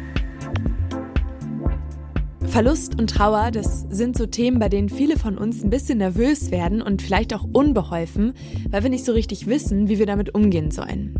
Verlust 2.55 3.01
und 3.01 3.11
Trauer, 3.11 3.51
das 3.51 3.85
sind 3.91 4.17
so 4.17 4.27
Themen, 4.27 4.61
bei 4.61 4.69
denen 4.69 4.89
viele 4.89 5.19
von 5.19 5.37
uns 5.37 5.65
ein 5.65 5.71
bisschen 5.71 5.99
nervös 5.99 6.53
werden 6.53 6.83
und 6.83 7.03
vielleicht 7.03 7.35
auch 7.35 7.43
unbeholfen, 7.53 8.33
weil 8.71 8.85
wir 8.85 8.91
nicht 8.91 9.05
so 9.05 9.11
richtig 9.11 9.49
wissen, 9.49 9.89
wie 9.89 9.99
wir 9.99 10.07
damit 10.07 10.37
umgehen 10.37 10.71
sollen. 10.71 11.17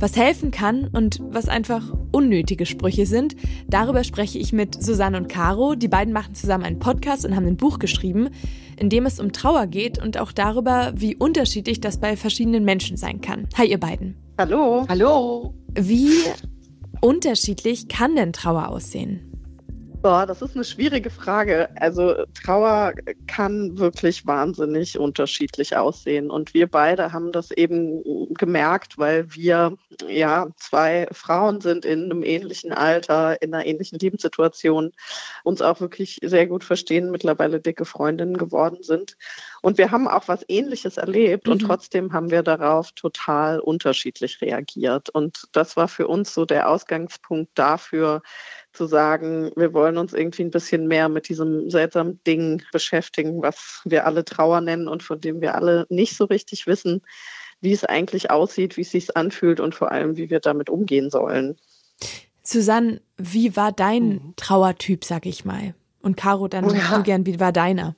Was 0.00 0.16
helfen 0.16 0.50
kann 0.50 0.88
und 0.88 1.20
was 1.22 1.48
einfach 1.48 1.94
unnötige 2.10 2.66
Sprüche 2.66 3.06
sind, 3.06 3.36
darüber 3.68 4.02
spreche 4.02 4.40
ich 4.40 4.52
mit 4.52 4.82
Susanne 4.82 5.18
und 5.18 5.28
Caro. 5.28 5.76
Die 5.76 5.86
beiden 5.86 6.12
machen 6.12 6.34
zusammen 6.34 6.64
einen 6.64 6.80
Podcast 6.80 7.24
und 7.24 7.36
haben 7.36 7.46
ein 7.46 7.56
Buch 7.56 7.78
geschrieben, 7.78 8.30
in 8.76 8.88
dem 8.88 9.06
es 9.06 9.20
um 9.20 9.30
Trauer 9.30 9.68
geht 9.68 10.02
und 10.02 10.18
auch 10.18 10.32
darüber, 10.32 10.92
wie 10.96 11.14
unterschiedlich 11.14 11.80
das 11.80 12.00
bei 12.00 12.16
verschiedenen 12.16 12.64
Menschen 12.64 12.96
sein 12.96 13.20
kann. 13.20 13.46
Hi, 13.56 13.70
ihr 13.70 13.78
beiden. 13.78 14.16
Hallo. 14.36 14.84
Hallo. 14.88 15.54
Wie 15.78 16.10
unterschiedlich 17.00 17.86
kann 17.86 18.16
denn 18.16 18.32
Trauer 18.32 18.66
aussehen? 18.66 19.31
Boah, 20.02 20.26
das 20.26 20.42
ist 20.42 20.56
eine 20.56 20.64
schwierige 20.64 21.10
Frage. 21.10 21.68
Also 21.76 22.24
Trauer 22.34 22.92
kann 23.28 23.78
wirklich 23.78 24.26
wahnsinnig 24.26 24.98
unterschiedlich 24.98 25.76
aussehen. 25.76 26.28
Und 26.28 26.54
wir 26.54 26.66
beide 26.66 27.12
haben 27.12 27.30
das 27.30 27.52
eben 27.52 28.02
gemerkt, 28.34 28.98
weil 28.98 29.32
wir 29.32 29.76
ja 30.08 30.48
zwei 30.56 31.06
Frauen 31.12 31.60
sind 31.60 31.84
in 31.84 32.06
einem 32.06 32.24
ähnlichen 32.24 32.72
Alter, 32.72 33.40
in 33.42 33.54
einer 33.54 33.64
ähnlichen 33.64 34.00
Lebenssituation, 34.00 34.90
uns 35.44 35.62
auch 35.62 35.80
wirklich 35.80 36.18
sehr 36.20 36.48
gut 36.48 36.64
verstehen, 36.64 37.12
mittlerweile 37.12 37.60
dicke 37.60 37.84
Freundinnen 37.84 38.36
geworden 38.36 38.82
sind. 38.82 39.16
Und 39.62 39.78
wir 39.78 39.92
haben 39.92 40.08
auch 40.08 40.26
was 40.26 40.44
Ähnliches 40.48 40.96
erlebt 40.96 41.46
mhm. 41.46 41.52
und 41.52 41.58
trotzdem 41.60 42.12
haben 42.12 42.30
wir 42.30 42.42
darauf 42.42 42.92
total 42.92 43.60
unterschiedlich 43.60 44.40
reagiert. 44.42 45.08
Und 45.08 45.44
das 45.52 45.76
war 45.76 45.88
für 45.88 46.08
uns 46.08 46.34
so 46.34 46.44
der 46.44 46.68
Ausgangspunkt 46.68 47.50
dafür, 47.54 48.22
zu 48.72 48.86
sagen, 48.86 49.52
wir 49.54 49.72
wollen 49.72 49.98
uns 49.98 50.14
irgendwie 50.14 50.42
ein 50.42 50.50
bisschen 50.50 50.88
mehr 50.88 51.08
mit 51.08 51.28
diesem 51.28 51.70
seltsamen 51.70 52.20
Ding 52.26 52.62
beschäftigen, 52.72 53.42
was 53.42 53.82
wir 53.84 54.06
alle 54.06 54.24
Trauer 54.24 54.60
nennen 54.60 54.88
und 54.88 55.02
von 55.02 55.20
dem 55.20 55.40
wir 55.40 55.54
alle 55.54 55.86
nicht 55.90 56.16
so 56.16 56.24
richtig 56.24 56.66
wissen, 56.66 57.02
wie 57.60 57.72
es 57.72 57.84
eigentlich 57.84 58.30
aussieht, 58.30 58.76
wie 58.76 58.80
es 58.80 58.90
sich 58.90 59.16
anfühlt 59.16 59.60
und 59.60 59.74
vor 59.74 59.92
allem, 59.92 60.16
wie 60.16 60.30
wir 60.30 60.40
damit 60.40 60.70
umgehen 60.70 61.10
sollen. 61.10 61.56
Susanne, 62.42 63.00
wie 63.16 63.56
war 63.56 63.70
dein 63.70 64.08
mhm. 64.08 64.34
Trauertyp, 64.36 65.04
sag 65.04 65.26
ich 65.26 65.44
mal? 65.44 65.74
Und 66.00 66.16
Caro, 66.16 66.48
dann 66.48 66.68
ja. 66.74 66.96
du 66.96 67.02
gern, 67.04 67.26
wie 67.26 67.38
war 67.38 67.52
deiner? 67.52 67.94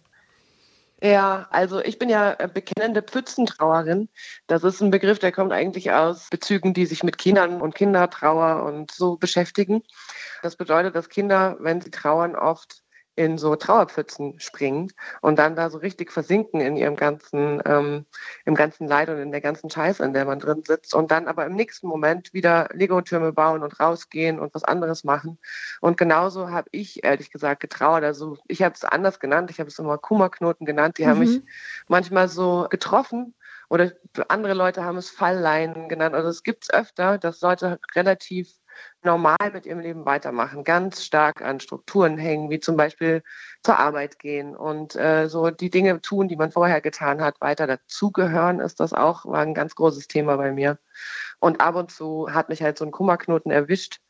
Ja, 1.04 1.46
also 1.50 1.80
ich 1.80 1.98
bin 1.98 2.08
ja 2.08 2.34
bekennende 2.46 3.02
Pfützentrauerin. 3.02 4.08
Das 4.46 4.64
ist 4.64 4.80
ein 4.80 4.90
Begriff, 4.90 5.18
der 5.18 5.32
kommt 5.32 5.52
eigentlich 5.52 5.92
aus 5.92 6.30
Bezügen, 6.30 6.72
die 6.72 6.86
sich 6.86 7.02
mit 7.02 7.18
Kindern 7.18 7.60
und 7.60 7.74
Kindertrauer 7.74 8.62
und 8.64 8.90
so 8.90 9.18
beschäftigen. 9.18 9.82
Das 10.42 10.56
bedeutet, 10.56 10.94
dass 10.96 11.10
Kinder, 11.10 11.58
wenn 11.60 11.82
sie 11.82 11.90
trauern, 11.90 12.34
oft 12.34 12.83
in 13.16 13.38
so 13.38 13.54
Trauerpfützen 13.54 14.40
springen 14.40 14.92
und 15.20 15.38
dann 15.38 15.56
da 15.56 15.70
so 15.70 15.78
richtig 15.78 16.12
versinken 16.12 16.60
in 16.60 16.76
ihrem 16.76 16.96
ganzen, 16.96 17.62
ähm, 17.64 18.06
im 18.44 18.54
ganzen 18.54 18.86
Leid 18.88 19.08
und 19.08 19.18
in 19.18 19.30
der 19.30 19.40
ganzen 19.40 19.70
Scheiße, 19.70 20.04
in 20.04 20.12
der 20.12 20.24
man 20.24 20.40
drin 20.40 20.62
sitzt 20.66 20.94
und 20.94 21.10
dann 21.10 21.28
aber 21.28 21.46
im 21.46 21.54
nächsten 21.54 21.86
Moment 21.86 22.34
wieder 22.34 22.68
Lego-Türme 22.72 23.32
bauen 23.32 23.62
und 23.62 23.78
rausgehen 23.78 24.40
und 24.40 24.54
was 24.54 24.64
anderes 24.64 25.04
machen. 25.04 25.38
Und 25.80 25.96
genauso 25.96 26.50
habe 26.50 26.68
ich 26.72 27.04
ehrlich 27.04 27.30
gesagt 27.30 27.60
getrauert. 27.60 28.04
Also 28.04 28.38
ich 28.48 28.62
habe 28.62 28.74
es 28.74 28.84
anders 28.84 29.20
genannt, 29.20 29.50
ich 29.50 29.60
habe 29.60 29.68
es 29.68 29.78
immer 29.78 29.98
Kummerknoten 29.98 30.66
genannt. 30.66 30.98
Die 30.98 31.04
mhm. 31.04 31.08
haben 31.08 31.18
mich 31.20 31.42
manchmal 31.88 32.28
so 32.28 32.66
getroffen 32.68 33.34
oder 33.74 33.92
andere 34.28 34.54
Leute 34.54 34.84
haben 34.84 34.96
es 34.96 35.10
Fallleinen 35.10 35.88
genannt. 35.88 36.14
Also 36.14 36.28
es 36.28 36.42
gibt 36.42 36.64
es 36.64 36.72
öfter, 36.72 37.18
dass 37.18 37.40
Leute 37.40 37.78
relativ 37.94 38.48
normal 39.02 39.36
mit 39.52 39.66
ihrem 39.66 39.80
Leben 39.80 40.06
weitermachen, 40.06 40.64
ganz 40.64 41.04
stark 41.04 41.42
an 41.42 41.60
Strukturen 41.60 42.16
hängen, 42.16 42.50
wie 42.50 42.60
zum 42.60 42.76
Beispiel 42.76 43.22
zur 43.62 43.78
Arbeit 43.78 44.18
gehen 44.18 44.56
und 44.56 44.96
äh, 44.96 45.28
so 45.28 45.50
die 45.50 45.70
Dinge 45.70 46.00
tun, 46.00 46.28
die 46.28 46.36
man 46.36 46.50
vorher 46.50 46.80
getan 46.80 47.20
hat, 47.20 47.40
weiter 47.40 47.66
dazugehören, 47.66 48.60
ist 48.60 48.80
das 48.80 48.92
auch, 48.92 49.26
war 49.26 49.40
ein 49.40 49.54
ganz 49.54 49.74
großes 49.74 50.08
Thema 50.08 50.36
bei 50.36 50.52
mir. 50.52 50.78
Und 51.40 51.60
ab 51.60 51.74
und 51.74 51.90
zu 51.90 52.32
hat 52.32 52.48
mich 52.48 52.62
halt 52.62 52.78
so 52.78 52.84
ein 52.84 52.90
Kummerknoten 52.90 53.50
erwischt. 53.50 54.00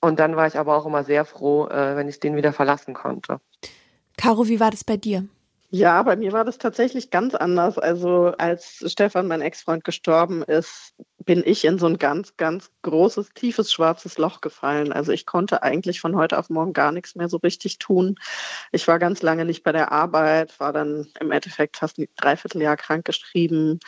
Und 0.00 0.18
dann 0.18 0.34
war 0.34 0.48
ich 0.48 0.58
aber 0.58 0.76
auch 0.76 0.86
immer 0.86 1.04
sehr 1.04 1.24
froh, 1.24 1.68
äh, 1.68 1.96
wenn 1.96 2.08
ich 2.08 2.18
den 2.18 2.34
wieder 2.34 2.52
verlassen 2.52 2.94
konnte. 2.94 3.40
Caro, 4.16 4.48
wie 4.48 4.58
war 4.58 4.70
das 4.70 4.82
bei 4.82 4.96
dir? 4.96 5.28
Ja, 5.74 6.02
bei 6.02 6.16
mir 6.16 6.32
war 6.32 6.44
das 6.44 6.58
tatsächlich 6.58 7.08
ganz 7.08 7.34
anders. 7.34 7.78
Also 7.78 8.34
als 8.36 8.84
Stefan, 8.92 9.26
mein 9.26 9.40
Ex-Freund, 9.40 9.84
gestorben 9.84 10.42
ist, 10.42 10.92
bin 11.24 11.42
ich 11.46 11.64
in 11.64 11.78
so 11.78 11.86
ein 11.86 11.96
ganz, 11.96 12.36
ganz 12.36 12.70
großes, 12.82 13.30
tiefes, 13.34 13.72
schwarzes 13.72 14.18
Loch 14.18 14.42
gefallen. 14.42 14.92
Also 14.92 15.12
ich 15.12 15.24
konnte 15.24 15.62
eigentlich 15.62 15.98
von 16.02 16.14
heute 16.14 16.38
auf 16.38 16.50
morgen 16.50 16.74
gar 16.74 16.92
nichts 16.92 17.14
mehr 17.14 17.30
so 17.30 17.38
richtig 17.38 17.78
tun. 17.78 18.16
Ich 18.70 18.86
war 18.86 18.98
ganz 18.98 19.22
lange 19.22 19.46
nicht 19.46 19.62
bei 19.62 19.72
der 19.72 19.92
Arbeit, 19.92 20.60
war 20.60 20.74
dann 20.74 21.06
im 21.20 21.30
Endeffekt 21.30 21.78
fast 21.78 21.96
ein 21.98 22.06
Dreivierteljahr 22.16 22.76
krank 22.76 23.06
geschrieben 23.06 23.80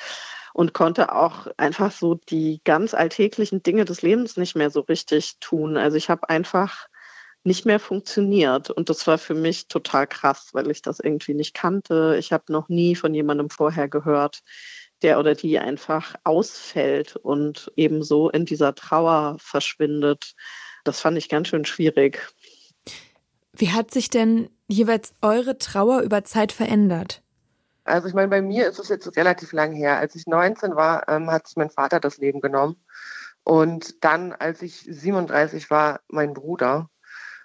und 0.54 0.72
konnte 0.72 1.14
auch 1.14 1.48
einfach 1.58 1.92
so 1.92 2.14
die 2.14 2.62
ganz 2.64 2.94
alltäglichen 2.94 3.62
Dinge 3.62 3.84
des 3.84 4.00
Lebens 4.00 4.38
nicht 4.38 4.56
mehr 4.56 4.70
so 4.70 4.80
richtig 4.80 5.38
tun. 5.38 5.76
Also 5.76 5.98
ich 5.98 6.08
habe 6.08 6.30
einfach 6.30 6.88
nicht 7.44 7.66
mehr 7.66 7.78
funktioniert. 7.78 8.70
Und 8.70 8.88
das 8.88 9.06
war 9.06 9.18
für 9.18 9.34
mich 9.34 9.68
total 9.68 10.06
krass, 10.06 10.48
weil 10.52 10.70
ich 10.70 10.82
das 10.82 10.98
irgendwie 10.98 11.34
nicht 11.34 11.54
kannte. 11.54 12.16
Ich 12.18 12.32
habe 12.32 12.52
noch 12.52 12.68
nie 12.68 12.96
von 12.96 13.14
jemandem 13.14 13.50
vorher 13.50 13.88
gehört, 13.88 14.42
der 15.02 15.18
oder 15.18 15.34
die 15.34 15.58
einfach 15.58 16.14
ausfällt 16.24 17.16
und 17.16 17.70
eben 17.76 18.02
so 18.02 18.30
in 18.30 18.46
dieser 18.46 18.74
Trauer 18.74 19.36
verschwindet. 19.38 20.34
Das 20.84 21.00
fand 21.00 21.18
ich 21.18 21.28
ganz 21.28 21.48
schön 21.48 21.64
schwierig. 21.64 22.20
Wie 23.52 23.70
hat 23.70 23.92
sich 23.92 24.10
denn 24.10 24.50
jeweils 24.66 25.12
eure 25.22 25.58
Trauer 25.58 26.00
über 26.00 26.24
Zeit 26.24 26.50
verändert? 26.50 27.22
Also 27.84 28.08
ich 28.08 28.14
meine, 28.14 28.28
bei 28.28 28.40
mir 28.40 28.66
ist 28.66 28.78
es 28.78 28.88
jetzt 28.88 29.16
relativ 29.16 29.52
lang 29.52 29.72
her. 29.72 29.98
Als 29.98 30.14
ich 30.14 30.26
19 30.26 30.74
war, 30.74 31.06
ähm, 31.08 31.30
hat 31.30 31.46
sich 31.46 31.56
mein 31.56 31.70
Vater 31.70 32.00
das 32.00 32.16
Leben 32.16 32.40
genommen. 32.40 32.76
Und 33.44 34.02
dann, 34.02 34.32
als 34.32 34.62
ich 34.62 34.80
37 34.88 35.70
war, 35.70 36.00
mein 36.08 36.32
Bruder. 36.32 36.88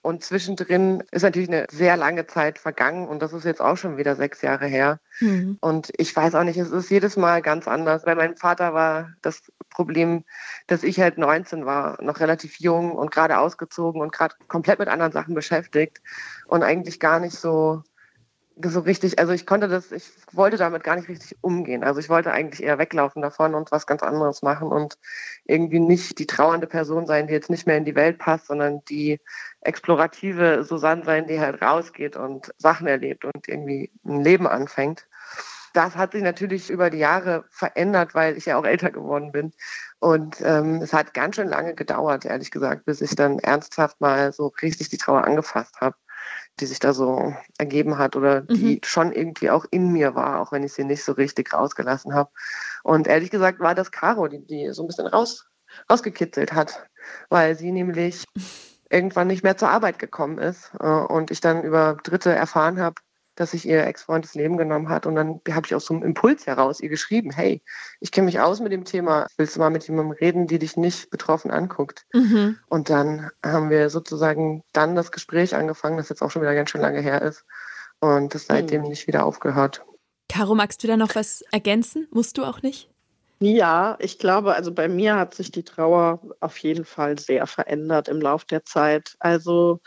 Und 0.01 0.23
zwischendrin 0.23 1.03
ist 1.11 1.23
natürlich 1.23 1.49
eine 1.49 1.65
sehr 1.69 1.97
lange 1.97 2.25
Zeit 2.25 2.57
vergangen 2.57 3.07
und 3.07 3.21
das 3.21 3.33
ist 3.33 3.43
jetzt 3.43 3.61
auch 3.61 3.75
schon 3.75 3.97
wieder 3.97 4.15
sechs 4.15 4.41
Jahre 4.41 4.65
her. 4.65 4.99
Mhm. 5.19 5.57
Und 5.61 5.91
ich 5.97 6.15
weiß 6.15 6.35
auch 6.35 6.43
nicht, 6.43 6.57
es 6.57 6.71
ist 6.71 6.89
jedes 6.89 7.17
Mal 7.17 7.41
ganz 7.41 7.67
anders. 7.67 8.05
Bei 8.05 8.15
meinem 8.15 8.37
Vater 8.37 8.73
war 8.73 9.11
das 9.21 9.51
Problem, 9.69 10.23
dass 10.67 10.83
ich 10.83 10.99
halt 10.99 11.17
19 11.17 11.65
war, 11.65 12.01
noch 12.01 12.19
relativ 12.19 12.59
jung 12.59 12.91
und 12.93 13.11
gerade 13.11 13.39
ausgezogen 13.39 14.01
und 14.01 14.11
gerade 14.11 14.35
komplett 14.47 14.79
mit 14.79 14.87
anderen 14.87 15.11
Sachen 15.11 15.35
beschäftigt 15.35 16.01
und 16.47 16.63
eigentlich 16.63 16.99
gar 16.99 17.19
nicht 17.19 17.37
so 17.37 17.83
so 18.61 18.81
richtig, 18.81 19.19
also 19.19 19.31
ich 19.31 19.45
konnte 19.45 19.67
das, 19.67 19.91
ich 19.91 20.03
wollte 20.33 20.57
damit 20.57 20.83
gar 20.83 20.95
nicht 20.95 21.07
richtig 21.07 21.37
umgehen. 21.41 21.83
Also 21.83 21.99
ich 21.99 22.09
wollte 22.09 22.31
eigentlich 22.31 22.61
eher 22.61 22.77
weglaufen 22.77 23.21
davon 23.21 23.55
und 23.55 23.71
was 23.71 23.87
ganz 23.87 24.03
anderes 24.03 24.41
machen 24.41 24.69
und 24.69 24.97
irgendwie 25.45 25.79
nicht 25.79 26.19
die 26.19 26.27
trauernde 26.27 26.67
Person 26.67 27.05
sein, 27.05 27.27
die 27.27 27.33
jetzt 27.33 27.49
nicht 27.49 27.67
mehr 27.67 27.77
in 27.77 27.85
die 27.85 27.95
Welt 27.95 28.17
passt, 28.19 28.47
sondern 28.47 28.83
die 28.85 29.19
explorative 29.61 30.63
Susanne 30.65 31.05
sein, 31.05 31.27
die 31.27 31.39
halt 31.39 31.61
rausgeht 31.61 32.17
und 32.17 32.53
Sachen 32.57 32.87
erlebt 32.87 33.23
und 33.23 33.47
irgendwie 33.47 33.91
ein 34.05 34.21
Leben 34.23 34.47
anfängt. 34.47 35.07
Das 35.73 35.95
hat 35.95 36.13
sich 36.13 36.23
natürlich 36.23 36.69
über 36.69 36.89
die 36.89 36.97
Jahre 36.97 37.45
verändert, 37.51 38.15
weil 38.15 38.35
ich 38.37 38.45
ja 38.45 38.57
auch 38.57 38.65
älter 38.65 38.89
geworden 38.91 39.31
bin. 39.31 39.53
Und 39.99 40.41
ähm, 40.41 40.81
es 40.81 40.93
hat 40.93 41.13
ganz 41.13 41.35
schön 41.35 41.47
lange 41.47 41.75
gedauert, 41.75 42.25
ehrlich 42.25 42.51
gesagt, 42.51 42.85
bis 42.85 43.01
ich 43.01 43.15
dann 43.15 43.39
ernsthaft 43.39 44.01
mal 44.01 44.33
so 44.33 44.47
richtig 44.61 44.89
die 44.89 44.97
Trauer 44.97 45.25
angefasst 45.25 45.79
habe 45.79 45.95
die 46.59 46.65
sich 46.65 46.79
da 46.79 46.93
so 46.93 47.33
ergeben 47.57 47.97
hat 47.97 48.15
oder 48.15 48.41
die 48.41 48.75
mhm. 48.75 48.79
schon 48.83 49.11
irgendwie 49.11 49.49
auch 49.49 49.65
in 49.71 49.91
mir 49.91 50.15
war, 50.15 50.39
auch 50.41 50.51
wenn 50.51 50.63
ich 50.63 50.73
sie 50.73 50.83
nicht 50.83 51.03
so 51.03 51.13
richtig 51.13 51.53
rausgelassen 51.53 52.13
habe. 52.13 52.29
Und 52.83 53.07
ehrlich 53.07 53.29
gesagt 53.29 53.59
war 53.59 53.75
das 53.75 53.91
Caro, 53.91 54.27
die, 54.27 54.45
die 54.45 54.69
so 54.71 54.83
ein 54.83 54.87
bisschen 54.87 55.07
raus, 55.07 55.47
rausgekitzelt 55.89 56.53
hat, 56.53 56.87
weil 57.29 57.55
sie 57.55 57.71
nämlich 57.71 58.25
irgendwann 58.89 59.27
nicht 59.27 59.43
mehr 59.43 59.57
zur 59.57 59.69
Arbeit 59.69 59.99
gekommen 59.99 60.37
ist 60.37 60.71
äh, 60.79 60.87
und 60.87 61.31
ich 61.31 61.41
dann 61.41 61.63
über 61.63 61.97
Dritte 62.03 62.31
erfahren 62.31 62.79
habe, 62.79 62.95
dass 63.39 63.51
sich 63.51 63.65
ihr 63.65 63.85
Ex-Freund 63.85 64.25
das 64.25 64.35
Leben 64.35 64.57
genommen 64.57 64.89
hat. 64.89 65.05
Und 65.05 65.15
dann 65.15 65.39
habe 65.49 65.65
ich 65.65 65.73
aus 65.73 65.85
so 65.85 65.93
einem 65.93 66.03
Impuls 66.03 66.45
heraus 66.45 66.81
ihr 66.81 66.89
geschrieben, 66.89 67.31
hey, 67.31 67.61
ich 67.99 68.11
kenne 68.11 68.25
mich 68.25 68.39
aus 68.39 68.59
mit 68.59 68.71
dem 68.71 68.83
Thema, 68.83 69.27
willst 69.37 69.55
du 69.55 69.59
mal 69.59 69.69
mit 69.69 69.87
jemandem 69.87 70.11
reden, 70.11 70.47
die 70.47 70.59
dich 70.59 70.75
nicht 70.75 71.09
betroffen 71.09 71.49
anguckt? 71.49 72.05
Mhm. 72.13 72.57
Und 72.67 72.89
dann 72.89 73.31
haben 73.43 73.69
wir 73.69 73.89
sozusagen 73.89 74.63
dann 74.73 74.95
das 74.95 75.11
Gespräch 75.11 75.55
angefangen, 75.55 75.97
das 75.97 76.09
jetzt 76.09 76.21
auch 76.21 76.31
schon 76.31 76.41
wieder 76.41 76.53
ganz 76.53 76.69
schön 76.69 76.81
lange 76.81 77.01
her 77.01 77.21
ist 77.21 77.45
und 77.99 78.35
das 78.35 78.47
seitdem 78.47 78.81
mhm. 78.81 78.89
nicht 78.89 79.07
wieder 79.07 79.25
aufgehört. 79.25 79.85
Caro, 80.27 80.53
magst 80.53 80.83
du 80.83 80.87
da 80.87 80.97
noch 80.97 81.15
was 81.15 81.41
ergänzen? 81.51 82.07
Musst 82.11 82.37
du 82.37 82.43
auch 82.43 82.61
nicht? 82.61 82.89
Ja, 83.41 83.95
ich 84.01 84.19
glaube, 84.19 84.53
also 84.55 84.73
bei 84.73 84.89
mir 84.89 85.15
hat 85.15 85.33
sich 85.33 85.49
die 85.49 85.63
Trauer 85.63 86.19
auf 86.41 86.57
jeden 86.57 86.83
Fall 86.83 87.17
sehr 87.17 87.47
verändert 87.47 88.09
im 88.09 88.19
Laufe 88.19 88.45
der 88.47 88.65
Zeit. 88.65 89.15
Also 89.19 89.79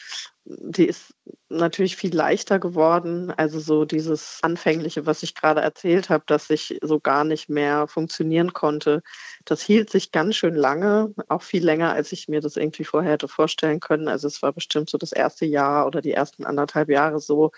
die 0.46 0.86
ist 0.86 1.14
natürlich 1.50 1.96
viel 1.96 2.14
leichter 2.16 2.58
geworden. 2.58 3.30
Also 3.30 3.60
so 3.60 3.84
dieses 3.84 4.38
Anfängliche, 4.42 5.04
was 5.04 5.22
ich 5.22 5.34
gerade 5.34 5.60
erzählt 5.60 6.08
habe, 6.08 6.24
dass 6.26 6.48
ich 6.48 6.78
so 6.82 6.98
gar 6.98 7.24
nicht 7.24 7.50
mehr 7.50 7.88
funktionieren 7.88 8.54
konnte, 8.54 9.02
das 9.44 9.60
hielt 9.62 9.90
sich 9.90 10.12
ganz 10.12 10.34
schön 10.36 10.54
lange, 10.54 11.12
auch 11.28 11.42
viel 11.42 11.62
länger, 11.64 11.92
als 11.92 12.10
ich 12.12 12.28
mir 12.28 12.40
das 12.40 12.56
irgendwie 12.56 12.84
vorher 12.84 13.12
hätte 13.12 13.28
vorstellen 13.28 13.80
können. 13.80 14.08
Also 14.08 14.28
es 14.28 14.40
war 14.42 14.52
bestimmt 14.54 14.88
so 14.88 14.96
das 14.96 15.12
erste 15.12 15.44
Jahr 15.44 15.86
oder 15.86 16.00
die 16.00 16.12
ersten 16.12 16.44
anderthalb 16.46 16.88
Jahre 16.88 17.20
so, 17.20 17.52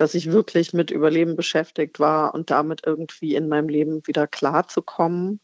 dass 0.00 0.14
ich 0.14 0.32
wirklich 0.32 0.72
mit 0.72 0.90
Überleben 0.90 1.36
beschäftigt 1.36 2.00
war 2.00 2.32
und 2.32 2.50
damit 2.50 2.86
irgendwie 2.86 3.34
in 3.34 3.48
meinem 3.50 3.68
Leben 3.68 4.00
wieder 4.06 4.26
klarzukommen. 4.26 5.40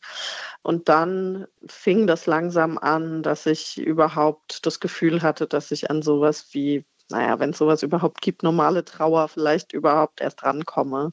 Und 0.63 0.89
dann 0.89 1.47
fing 1.67 2.07
das 2.07 2.25
langsam 2.25 2.79
an, 2.79 3.23
dass 3.23 3.45
ich 3.45 3.77
überhaupt 3.77 4.65
das 4.65 4.81
Gefühl 4.81 5.21
hatte, 5.21 5.47
dass 5.47 5.73
ich 5.73 5.91
an 5.91 6.01
sowas 6.01 6.49
wie 6.53 6.87
naja, 7.11 7.39
wenn 7.39 7.51
es 7.51 7.59
sowas 7.59 7.83
überhaupt 7.83 8.21
gibt, 8.21 8.43
normale 8.43 8.85
Trauer 8.85 9.29
vielleicht 9.29 9.73
überhaupt 9.73 10.21
erst 10.21 10.43
rankomme. 10.43 11.13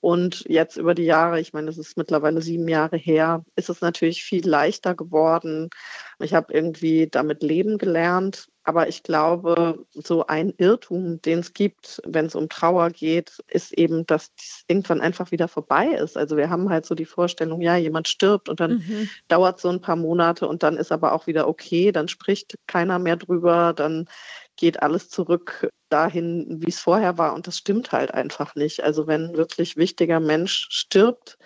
Und 0.00 0.44
jetzt 0.48 0.76
über 0.76 0.94
die 0.94 1.04
Jahre, 1.04 1.40
ich 1.40 1.52
meine, 1.52 1.70
es 1.70 1.78
ist 1.78 1.96
mittlerweile 1.96 2.42
sieben 2.42 2.68
Jahre 2.68 2.96
her, 2.96 3.44
ist 3.56 3.70
es 3.70 3.80
natürlich 3.80 4.22
viel 4.22 4.46
leichter 4.46 4.94
geworden. 4.94 5.70
Ich 6.18 6.34
habe 6.34 6.52
irgendwie 6.52 7.08
damit 7.10 7.42
leben 7.42 7.78
gelernt. 7.78 8.48
Aber 8.66 8.88
ich 8.88 9.02
glaube, 9.02 9.84
so 9.92 10.26
ein 10.26 10.54
Irrtum, 10.56 11.20
den 11.20 11.40
es 11.40 11.52
gibt, 11.52 12.00
wenn 12.06 12.24
es 12.24 12.34
um 12.34 12.48
Trauer 12.48 12.88
geht, 12.90 13.38
ist 13.46 13.74
eben, 13.74 14.06
dass 14.06 14.32
es 14.38 14.64
irgendwann 14.66 15.02
einfach 15.02 15.30
wieder 15.32 15.48
vorbei 15.48 15.88
ist. 15.88 16.16
Also 16.16 16.38
wir 16.38 16.48
haben 16.48 16.70
halt 16.70 16.86
so 16.86 16.94
die 16.94 17.04
Vorstellung, 17.04 17.60
ja, 17.60 17.76
jemand 17.76 18.08
stirbt 18.08 18.48
und 18.48 18.60
dann 18.60 18.78
mhm. 18.78 19.10
dauert 19.28 19.60
so 19.60 19.68
ein 19.68 19.82
paar 19.82 19.96
Monate 19.96 20.48
und 20.48 20.62
dann 20.62 20.78
ist 20.78 20.92
aber 20.92 21.12
auch 21.12 21.26
wieder 21.26 21.46
okay, 21.46 21.92
dann 21.92 22.08
spricht 22.08 22.56
keiner 22.66 22.98
mehr 22.98 23.16
drüber, 23.16 23.74
dann 23.74 24.06
geht 24.56 24.82
alles 24.82 25.08
zurück 25.08 25.68
dahin, 25.88 26.60
wie 26.60 26.70
es 26.70 26.80
vorher 26.80 27.18
war. 27.18 27.34
Und 27.34 27.46
das 27.46 27.58
stimmt 27.58 27.92
halt 27.92 28.12
einfach 28.12 28.54
nicht. 28.54 28.82
Also 28.82 29.06
wenn 29.06 29.36
wirklich 29.36 29.76
wichtiger 29.76 30.20
Mensch 30.20 30.66
stirbt, 30.70 31.38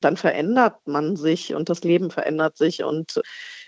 dann 0.00 0.16
verändert 0.16 0.76
man 0.86 1.16
sich 1.16 1.54
und 1.54 1.68
das 1.68 1.84
Leben 1.84 2.10
verändert 2.10 2.56
sich. 2.56 2.82
Und 2.82 3.20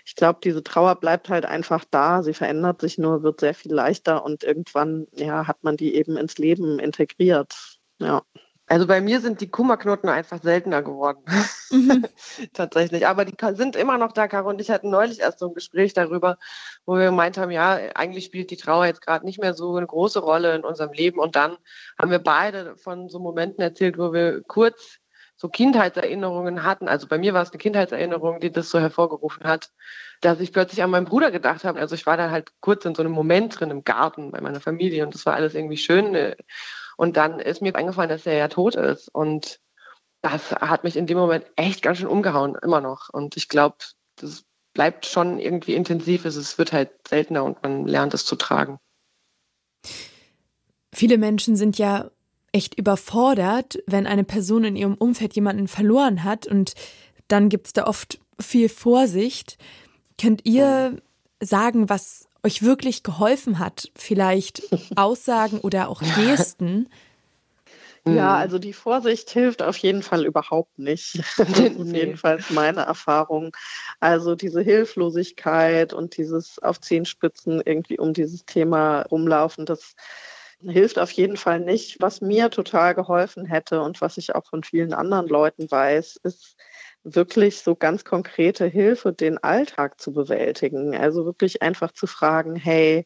ich 0.05 0.15
glaube, 0.15 0.39
diese 0.43 0.63
Trauer 0.63 0.95
bleibt 0.95 1.29
halt 1.29 1.45
einfach 1.45 1.85
da. 1.89 2.23
Sie 2.23 2.33
verändert 2.33 2.81
sich 2.81 2.97
nur, 2.97 3.23
wird 3.23 3.39
sehr 3.39 3.53
viel 3.53 3.73
leichter 3.73 4.23
und 4.23 4.43
irgendwann 4.43 5.07
ja, 5.13 5.47
hat 5.47 5.63
man 5.63 5.77
die 5.77 5.95
eben 5.95 6.17
ins 6.17 6.37
Leben 6.37 6.79
integriert. 6.79 7.79
Ja. 7.99 8.23
Also 8.67 8.87
bei 8.87 8.99
mir 8.99 9.21
sind 9.21 9.41
die 9.41 9.49
Kummerknoten 9.49 10.09
einfach 10.09 10.41
seltener 10.41 10.81
geworden. 10.81 11.23
Mhm. 11.69 12.05
Tatsächlich. 12.53 13.05
Aber 13.05 13.23
die 13.23 13.35
sind 13.55 13.75
immer 13.75 13.97
noch 13.97 14.11
da, 14.11 14.27
Caro 14.27 14.49
und 14.49 14.59
ich 14.59 14.71
hatten 14.71 14.89
neulich 14.89 15.19
erst 15.19 15.39
so 15.39 15.49
ein 15.49 15.53
Gespräch 15.53 15.93
darüber, 15.93 16.37
wo 16.85 16.95
wir 16.95 17.05
gemeint 17.05 17.37
haben, 17.37 17.51
ja, 17.51 17.75
eigentlich 17.93 18.25
spielt 18.25 18.49
die 18.49 18.57
Trauer 18.57 18.87
jetzt 18.87 19.01
gerade 19.01 19.25
nicht 19.25 19.39
mehr 19.39 19.53
so 19.53 19.75
eine 19.75 19.85
große 19.85 20.19
Rolle 20.19 20.55
in 20.55 20.63
unserem 20.63 20.93
Leben. 20.93 21.19
Und 21.19 21.35
dann 21.35 21.57
haben 21.99 22.09
wir 22.09 22.19
beide 22.19 22.75
von 22.77 23.07
so 23.09 23.19
Momenten 23.19 23.61
erzählt, 23.61 23.99
wo 23.99 24.13
wir 24.13 24.41
kurz 24.47 24.99
so 25.35 25.49
Kindheitserinnerungen 25.49 26.63
hatten. 26.63 26.87
Also 26.87 27.07
bei 27.07 27.17
mir 27.17 27.33
war 27.33 27.43
es 27.43 27.51
eine 27.51 27.59
Kindheitserinnerung, 27.59 28.39
die 28.39 28.51
das 28.51 28.69
so 28.69 28.79
hervorgerufen 28.79 29.43
hat, 29.43 29.69
dass 30.21 30.39
ich 30.39 30.53
plötzlich 30.53 30.81
an 30.81 30.89
meinen 30.89 31.05
Bruder 31.05 31.29
gedacht 31.29 31.65
habe. 31.65 31.79
Also 31.79 31.93
ich 31.93 32.05
war 32.05 32.17
da 32.17 32.31
halt 32.31 32.51
kurz 32.61 32.85
in 32.85 32.95
so 32.95 33.03
einem 33.03 33.11
Moment 33.11 33.59
drin 33.59 33.69
im 33.69 33.83
Garten 33.83 34.31
bei 34.31 34.41
meiner 34.41 34.61
Familie 34.61 35.05
und 35.05 35.13
das 35.13 35.25
war 35.25 35.33
alles 35.33 35.53
irgendwie 35.53 35.77
schön. 35.77 36.15
Und 36.97 37.17
dann 37.17 37.39
ist 37.39 37.61
mir 37.61 37.75
eingefallen, 37.75 38.09
dass 38.09 38.25
er 38.25 38.35
ja 38.35 38.47
tot 38.47 38.75
ist. 38.75 39.09
Und 39.13 39.59
das 40.21 40.51
hat 40.51 40.83
mich 40.83 40.97
in 40.97 41.07
dem 41.07 41.17
Moment 41.17 41.45
echt 41.55 41.81
ganz 41.81 41.99
schön 41.99 42.07
umgehauen, 42.07 42.55
immer 42.61 42.81
noch. 42.81 43.09
Und 43.09 43.37
ich 43.37 43.47
glaube, 43.47 43.77
das 44.15 44.43
bleibt 44.73 45.05
schon 45.05 45.39
irgendwie 45.39 45.75
intensiv. 45.75 46.25
Es 46.25 46.57
wird 46.57 46.73
halt 46.73 46.91
seltener 47.07 47.43
und 47.43 47.61
man 47.63 47.87
lernt 47.87 48.13
es 48.13 48.25
zu 48.25 48.35
tragen. 48.35 48.79
Viele 50.93 51.17
Menschen 51.17 51.55
sind 51.55 51.77
ja 51.77 52.09
echt 52.51 52.75
überfordert, 52.75 53.79
wenn 53.85 54.07
eine 54.07 54.23
Person 54.23 54.63
in 54.63 54.75
ihrem 54.75 54.93
Umfeld 54.95 55.35
jemanden 55.35 55.67
verloren 55.67 56.23
hat 56.23 56.47
und 56.47 56.73
dann 57.27 57.49
gibt 57.49 57.67
es 57.67 57.73
da 57.73 57.85
oft 57.85 58.19
viel 58.39 58.69
Vorsicht. 58.69 59.57
Könnt 60.19 60.45
ihr 60.45 61.01
sagen, 61.41 61.89
was 61.89 62.27
euch 62.45 62.63
wirklich 62.63 63.03
geholfen 63.03 63.59
hat? 63.59 63.91
Vielleicht 63.95 64.63
Aussagen 64.95 65.59
oder 65.59 65.89
auch 65.89 66.01
Gesten? 66.15 66.87
Ja, 68.07 68.11
mhm. 68.11 68.41
also 68.41 68.59
die 68.59 68.73
Vorsicht 68.73 69.31
hilft 69.31 69.63
auf 69.63 69.77
jeden 69.77 70.03
Fall 70.03 70.25
überhaupt 70.25 70.77
nicht. 70.77 71.21
Das 71.37 71.49
ist 71.49 71.91
jedenfalls 71.91 72.49
meine 72.51 72.81
Erfahrung. 72.81 73.55
Also 73.99 74.35
diese 74.35 74.61
Hilflosigkeit 74.61 75.93
und 75.93 76.17
dieses 76.17 76.59
auf 76.59 76.79
Zehenspitzen 76.79 77.61
irgendwie 77.65 77.97
um 77.97 78.13
dieses 78.13 78.45
Thema 78.45 79.01
rumlaufen, 79.01 79.65
das 79.65 79.95
hilft 80.61 80.99
auf 80.99 81.11
jeden 81.11 81.37
Fall 81.37 81.59
nicht. 81.59 81.97
Was 81.99 82.21
mir 82.21 82.49
total 82.49 82.95
geholfen 82.95 83.45
hätte 83.45 83.81
und 83.81 84.01
was 84.01 84.17
ich 84.17 84.35
auch 84.35 84.45
von 84.45 84.63
vielen 84.63 84.93
anderen 84.93 85.27
Leuten 85.27 85.69
weiß, 85.69 86.19
ist 86.23 86.55
wirklich 87.05 87.61
so 87.61 87.75
ganz 87.75 88.03
konkrete 88.03 88.65
Hilfe, 88.65 89.13
den 89.13 89.37
Alltag 89.37 90.01
zu 90.01 90.11
bewältigen. 90.11 90.95
Also 90.95 91.25
wirklich 91.25 91.61
einfach 91.61 91.91
zu 91.91 92.07
fragen, 92.07 92.55
hey, 92.55 93.05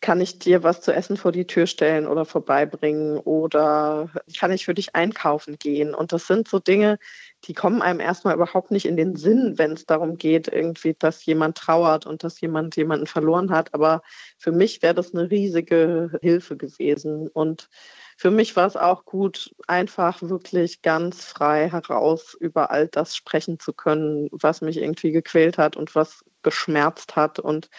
kann 0.00 0.20
ich 0.20 0.38
dir 0.38 0.62
was 0.62 0.82
zu 0.82 0.92
essen 0.92 1.16
vor 1.16 1.32
die 1.32 1.46
Tür 1.46 1.66
stellen 1.66 2.06
oder 2.06 2.26
vorbeibringen 2.26 3.16
oder 3.16 4.10
kann 4.38 4.52
ich 4.52 4.66
für 4.66 4.74
dich 4.74 4.94
einkaufen 4.94 5.58
gehen? 5.58 5.94
Und 5.94 6.12
das 6.12 6.26
sind 6.26 6.46
so 6.46 6.58
Dinge, 6.58 6.98
die 7.44 7.54
kommen 7.54 7.80
einem 7.80 8.00
erstmal 8.00 8.34
überhaupt 8.34 8.70
nicht 8.70 8.84
in 8.84 8.98
den 8.98 9.16
Sinn, 9.16 9.54
wenn 9.56 9.72
es 9.72 9.86
darum 9.86 10.18
geht, 10.18 10.46
irgendwie, 10.48 10.94
dass 10.98 11.24
jemand 11.24 11.56
trauert 11.56 12.04
und 12.04 12.22
dass 12.22 12.38
jemand 12.40 12.76
jemanden 12.76 13.06
verloren 13.06 13.50
hat. 13.50 13.72
Aber 13.72 14.02
für 14.36 14.52
mich 14.52 14.82
wäre 14.82 14.94
das 14.94 15.14
eine 15.14 15.30
riesige 15.30 16.18
Hilfe 16.20 16.58
gewesen. 16.58 17.28
Und 17.28 17.70
für 18.16 18.30
mich 18.30 18.56
war 18.56 18.66
es 18.66 18.76
auch 18.76 19.04
gut, 19.04 19.54
einfach 19.66 20.22
wirklich 20.22 20.82
ganz 20.82 21.24
frei 21.24 21.68
heraus 21.70 22.34
über 22.38 22.70
all 22.70 22.88
das 22.88 23.16
sprechen 23.16 23.58
zu 23.58 23.72
können, 23.72 24.28
was 24.30 24.60
mich 24.60 24.76
irgendwie 24.76 25.12
gequält 25.12 25.58
hat 25.58 25.76
und 25.76 25.94
was 25.94 26.24
geschmerzt 26.42 27.16
hat 27.16 27.38
und 27.38 27.70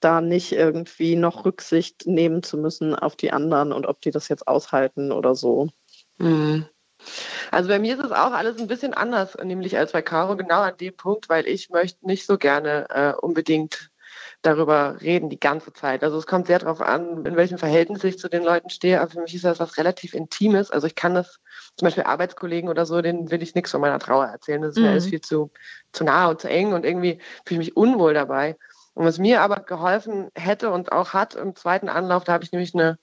da 0.00 0.20
nicht 0.20 0.52
irgendwie 0.52 1.16
noch 1.16 1.44
Rücksicht 1.44 2.06
nehmen 2.06 2.42
zu 2.42 2.58
müssen 2.58 2.94
auf 2.94 3.16
die 3.16 3.32
anderen 3.32 3.72
und 3.72 3.86
ob 3.86 4.00
die 4.00 4.10
das 4.10 4.28
jetzt 4.28 4.46
aushalten 4.46 5.12
oder 5.12 5.34
so. 5.34 5.68
Mhm. 6.18 6.66
Also 7.50 7.68
bei 7.68 7.78
mir 7.78 7.94
ist 7.94 8.04
es 8.04 8.12
auch 8.12 8.32
alles 8.32 8.58
ein 8.58 8.68
bisschen 8.68 8.94
anders, 8.94 9.36
nämlich 9.42 9.76
als 9.76 9.92
bei 9.92 10.02
Caro, 10.02 10.36
genau 10.36 10.60
an 10.60 10.76
dem 10.76 10.96
Punkt, 10.96 11.28
weil 11.28 11.46
ich 11.48 11.70
möchte 11.70 12.06
nicht 12.06 12.26
so 12.26 12.38
gerne 12.38 12.86
äh, 12.90 13.12
unbedingt 13.20 13.90
darüber 14.42 15.00
reden 15.00 15.30
die 15.30 15.40
ganze 15.40 15.72
Zeit. 15.72 16.02
Also 16.02 16.18
es 16.18 16.26
kommt 16.26 16.48
sehr 16.48 16.58
darauf 16.58 16.80
an, 16.80 17.24
in 17.24 17.36
welchem 17.36 17.58
Verhältnis 17.58 18.04
ich 18.04 18.18
zu 18.18 18.28
den 18.28 18.42
Leuten 18.42 18.70
stehe. 18.70 19.00
Aber 19.00 19.10
für 19.10 19.20
mich 19.20 19.34
ist 19.34 19.44
das 19.44 19.60
was 19.60 19.78
relativ 19.78 20.14
Intimes. 20.14 20.70
Also 20.70 20.88
ich 20.88 20.96
kann 20.96 21.14
das 21.14 21.38
zum 21.76 21.86
Beispiel 21.86 22.02
Arbeitskollegen 22.02 22.68
oder 22.68 22.84
so, 22.84 23.00
denen 23.00 23.30
will 23.30 23.42
ich 23.42 23.54
nichts 23.54 23.70
von 23.70 23.80
meiner 23.80 24.00
Trauer 24.00 24.26
erzählen. 24.26 24.60
Das 24.60 24.72
ist 24.72 24.78
mhm. 24.78 24.84
mir 24.84 24.90
alles 24.90 25.06
viel 25.06 25.20
zu, 25.20 25.50
zu 25.92 26.04
nah 26.04 26.28
und 26.28 26.40
zu 26.40 26.48
eng 26.48 26.72
und 26.72 26.84
irgendwie 26.84 27.20
fühle 27.46 27.62
ich 27.62 27.68
mich 27.68 27.76
unwohl 27.76 28.14
dabei. 28.14 28.56
Und 28.94 29.06
was 29.06 29.18
mir 29.18 29.40
aber 29.40 29.60
geholfen 29.60 30.28
hätte 30.34 30.70
und 30.70 30.92
auch 30.92 31.12
hat 31.12 31.34
im 31.34 31.54
zweiten 31.54 31.88
Anlauf, 31.88 32.24
da 32.24 32.32
habe 32.32 32.44
ich 32.44 32.52
nämlich 32.52 32.74
eine, 32.74 32.98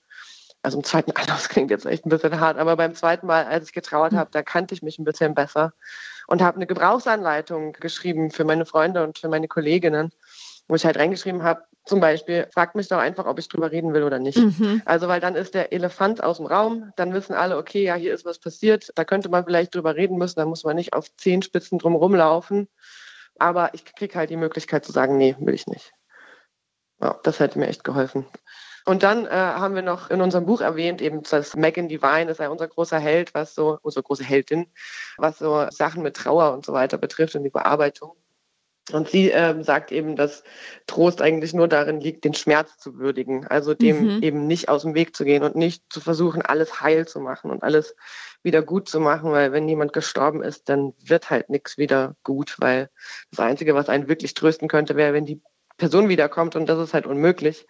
also 0.62 0.78
im 0.78 0.84
zweiten 0.84 1.12
Anlauf 1.16 1.48
klingt 1.48 1.72
jetzt 1.72 1.86
echt 1.86 2.06
ein 2.06 2.10
bisschen 2.10 2.40
hart, 2.40 2.58
aber 2.58 2.76
beim 2.76 2.96
zweiten 2.96 3.28
Mal, 3.28 3.46
als 3.46 3.68
ich 3.68 3.74
getrauert 3.74 4.14
habe, 4.14 4.30
da 4.32 4.44
kannte 4.44 4.74
ich 4.76 4.84
mich 4.84 5.00
ein 5.00 5.06
bisschen 5.06 5.34
besser 5.34 5.74
und 6.28 6.42
habe 6.42 6.58
eine 6.58 6.68
Gebrauchsanleitung 6.68 7.74
geschrieben 7.74 8.30
für 8.30 8.44
meine 8.44 8.66
Freunde 8.66 9.04
und 9.04 9.18
für 9.18 9.30
meine 9.30 9.48
Kolleginnen 9.48 10.12
wo 10.70 10.76
ich 10.76 10.86
halt 10.86 10.98
reingeschrieben 10.98 11.44
habe, 11.44 11.64
zum 11.86 12.00
Beispiel, 12.00 12.48
fragt 12.54 12.76
mich 12.76 12.88
doch 12.88 13.00
einfach, 13.00 13.26
ob 13.26 13.40
ich 13.40 13.50
drüber 13.50 13.72
reden 13.72 13.94
will 13.94 14.04
oder 14.04 14.20
nicht. 14.20 14.38
Mhm. 14.38 14.82
Also, 14.86 15.08
weil 15.08 15.20
dann 15.20 15.36
ist 15.36 15.56
der 15.56 15.74
Elefant 15.74 16.24
aus 16.24 16.38
dem 16.38 16.46
Raum, 16.46 16.94
dann 16.96 17.14
wissen 17.14 17.34
alle, 17.34 17.58
okay, 17.58 17.84
ja, 17.84 17.96
hier 17.96 18.14
ist 18.14 18.26
was 18.26 18.40
passiert, 18.40 18.92
da 18.96 19.04
könnte 19.04 19.28
man 19.28 19.44
vielleicht 19.44 19.74
drüber 19.74 19.96
reden 19.96 20.18
müssen, 20.18 20.40
da 20.40 20.46
muss 20.46 20.64
man 20.64 20.76
nicht 20.76 20.94
auf 20.94 21.14
zehn 21.18 21.42
Spitzen 21.42 21.80
drum 21.80 21.96
rumlaufen. 21.96 22.70
Aber 23.40 23.74
ich 23.74 23.84
kriege 23.84 24.16
halt 24.16 24.30
die 24.30 24.38
Möglichkeit 24.38 24.86
zu 24.86 24.92
sagen, 24.92 25.18
nee, 25.18 25.36
will 25.40 25.56
ich 25.56 25.66
nicht. 25.66 25.92
Ja, 27.02 27.20
das 27.24 27.40
hätte 27.40 27.58
mir 27.58 27.68
echt 27.68 27.84
geholfen. 27.84 28.28
Und 28.86 29.04
dann 29.04 29.26
äh, 29.26 29.30
haben 29.30 29.76
wir 29.76 29.82
noch 29.82 30.10
in 30.10 30.22
unserem 30.22 30.46
Buch 30.46 30.62
erwähnt, 30.62 31.02
eben, 31.02 31.24
dass 31.24 31.56
Megan 31.56 31.90
Devine 31.90 32.30
ist 32.30 32.40
ja 32.40 32.50
unser 32.50 32.68
großer 32.68 33.00
Held, 33.00 33.34
was 33.34 33.56
so, 33.56 33.80
unsere 33.82 34.04
große 34.04 34.24
Heldin, 34.24 34.68
was 35.18 35.40
so 35.40 35.68
Sachen 35.72 36.04
mit 36.04 36.16
Trauer 36.16 36.54
und 36.54 36.66
so 36.66 36.74
weiter 36.74 36.98
betrifft 36.98 37.36
und 37.36 37.44
die 37.44 37.50
Bearbeitung. 37.50 38.16
Und 38.94 39.10
sie 39.10 39.32
äh, 39.32 39.64
sagt 39.64 39.92
eben, 39.92 40.16
dass 40.16 40.44
Trost 40.88 41.22
eigentlich 41.22 41.54
nur 41.54 41.68
darin 41.68 42.00
liegt, 42.00 42.24
den 42.24 42.34
Schmerz 42.34 42.78
zu 42.78 42.98
würdigen, 42.98 43.48
also 43.48 43.74
dem 43.74 44.18
mhm. 44.18 44.24
eben 44.24 44.48
nicht 44.48 44.70
aus 44.70 44.84
dem 44.84 44.96
Weg 44.96 45.16
zu 45.16 45.26
gehen 45.26 45.44
und 45.44 45.56
nicht 45.56 45.84
zu 45.90 46.02
versuchen, 46.02 46.42
alles 46.42 46.82
heil 46.82 47.08
zu 47.08 47.20
machen 47.20 47.52
und 47.52 47.64
alles 47.64 47.96
wieder 48.44 48.62
gut 48.62 48.90
zu 48.90 49.00
machen, 49.00 49.32
weil 49.32 49.52
wenn 49.52 49.68
jemand 49.68 49.94
gestorben 49.94 50.44
ist, 50.44 50.70
dann 50.70 50.94
wird 51.04 51.30
halt 51.30 51.50
nichts 51.50 51.78
wieder 51.78 52.16
gut, 52.24 52.56
weil 52.60 52.90
das 53.32 53.40
Einzige, 53.40 53.76
was 53.76 53.90
einen 53.90 54.08
wirklich 54.08 54.34
trösten 54.34 54.68
könnte, 54.68 54.96
wäre, 54.96 55.14
wenn 55.14 55.26
die 55.26 55.42
Person 55.78 56.10
wiederkommt 56.10 56.56
und 56.56 56.68
das 56.68 56.80
ist 56.80 56.94
halt 56.94 57.06
unmöglich. 57.06 57.68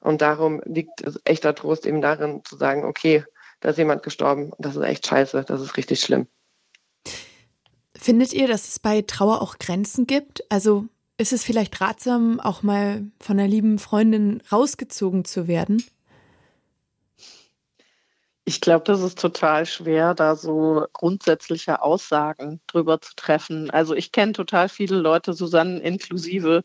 Und 0.00 0.22
darum 0.22 0.62
liegt 0.64 1.02
echter 1.24 1.54
Trost 1.54 1.86
eben 1.86 2.00
darin 2.00 2.44
zu 2.44 2.56
sagen, 2.56 2.84
okay, 2.84 3.24
da 3.60 3.70
ist 3.70 3.78
jemand 3.78 4.02
gestorben, 4.02 4.52
das 4.58 4.76
ist 4.76 4.82
echt 4.82 5.06
scheiße, 5.06 5.44
das 5.44 5.60
ist 5.60 5.76
richtig 5.76 6.00
schlimm. 6.00 6.28
Findet 7.98 8.32
ihr, 8.32 8.48
dass 8.48 8.68
es 8.68 8.78
bei 8.78 9.02
Trauer 9.02 9.42
auch 9.42 9.58
Grenzen 9.58 10.06
gibt? 10.06 10.44
Also 10.50 10.86
ist 11.18 11.32
es 11.32 11.44
vielleicht 11.44 11.80
ratsam, 11.80 12.40
auch 12.40 12.62
mal 12.62 13.06
von 13.20 13.38
einer 13.38 13.48
lieben 13.48 13.78
Freundin 13.78 14.42
rausgezogen 14.52 15.24
zu 15.24 15.48
werden? 15.48 15.82
Ich 18.48 18.60
glaube, 18.60 18.84
das 18.84 19.00
ist 19.02 19.18
total 19.18 19.66
schwer, 19.66 20.14
da 20.14 20.36
so 20.36 20.86
grundsätzliche 20.92 21.82
Aussagen 21.82 22.60
drüber 22.68 23.00
zu 23.00 23.16
treffen. 23.16 23.70
Also 23.70 23.94
ich 23.94 24.12
kenne 24.12 24.34
total 24.34 24.68
viele 24.68 24.96
Leute, 24.96 25.32
Susanne 25.32 25.80
inklusive, 25.80 26.62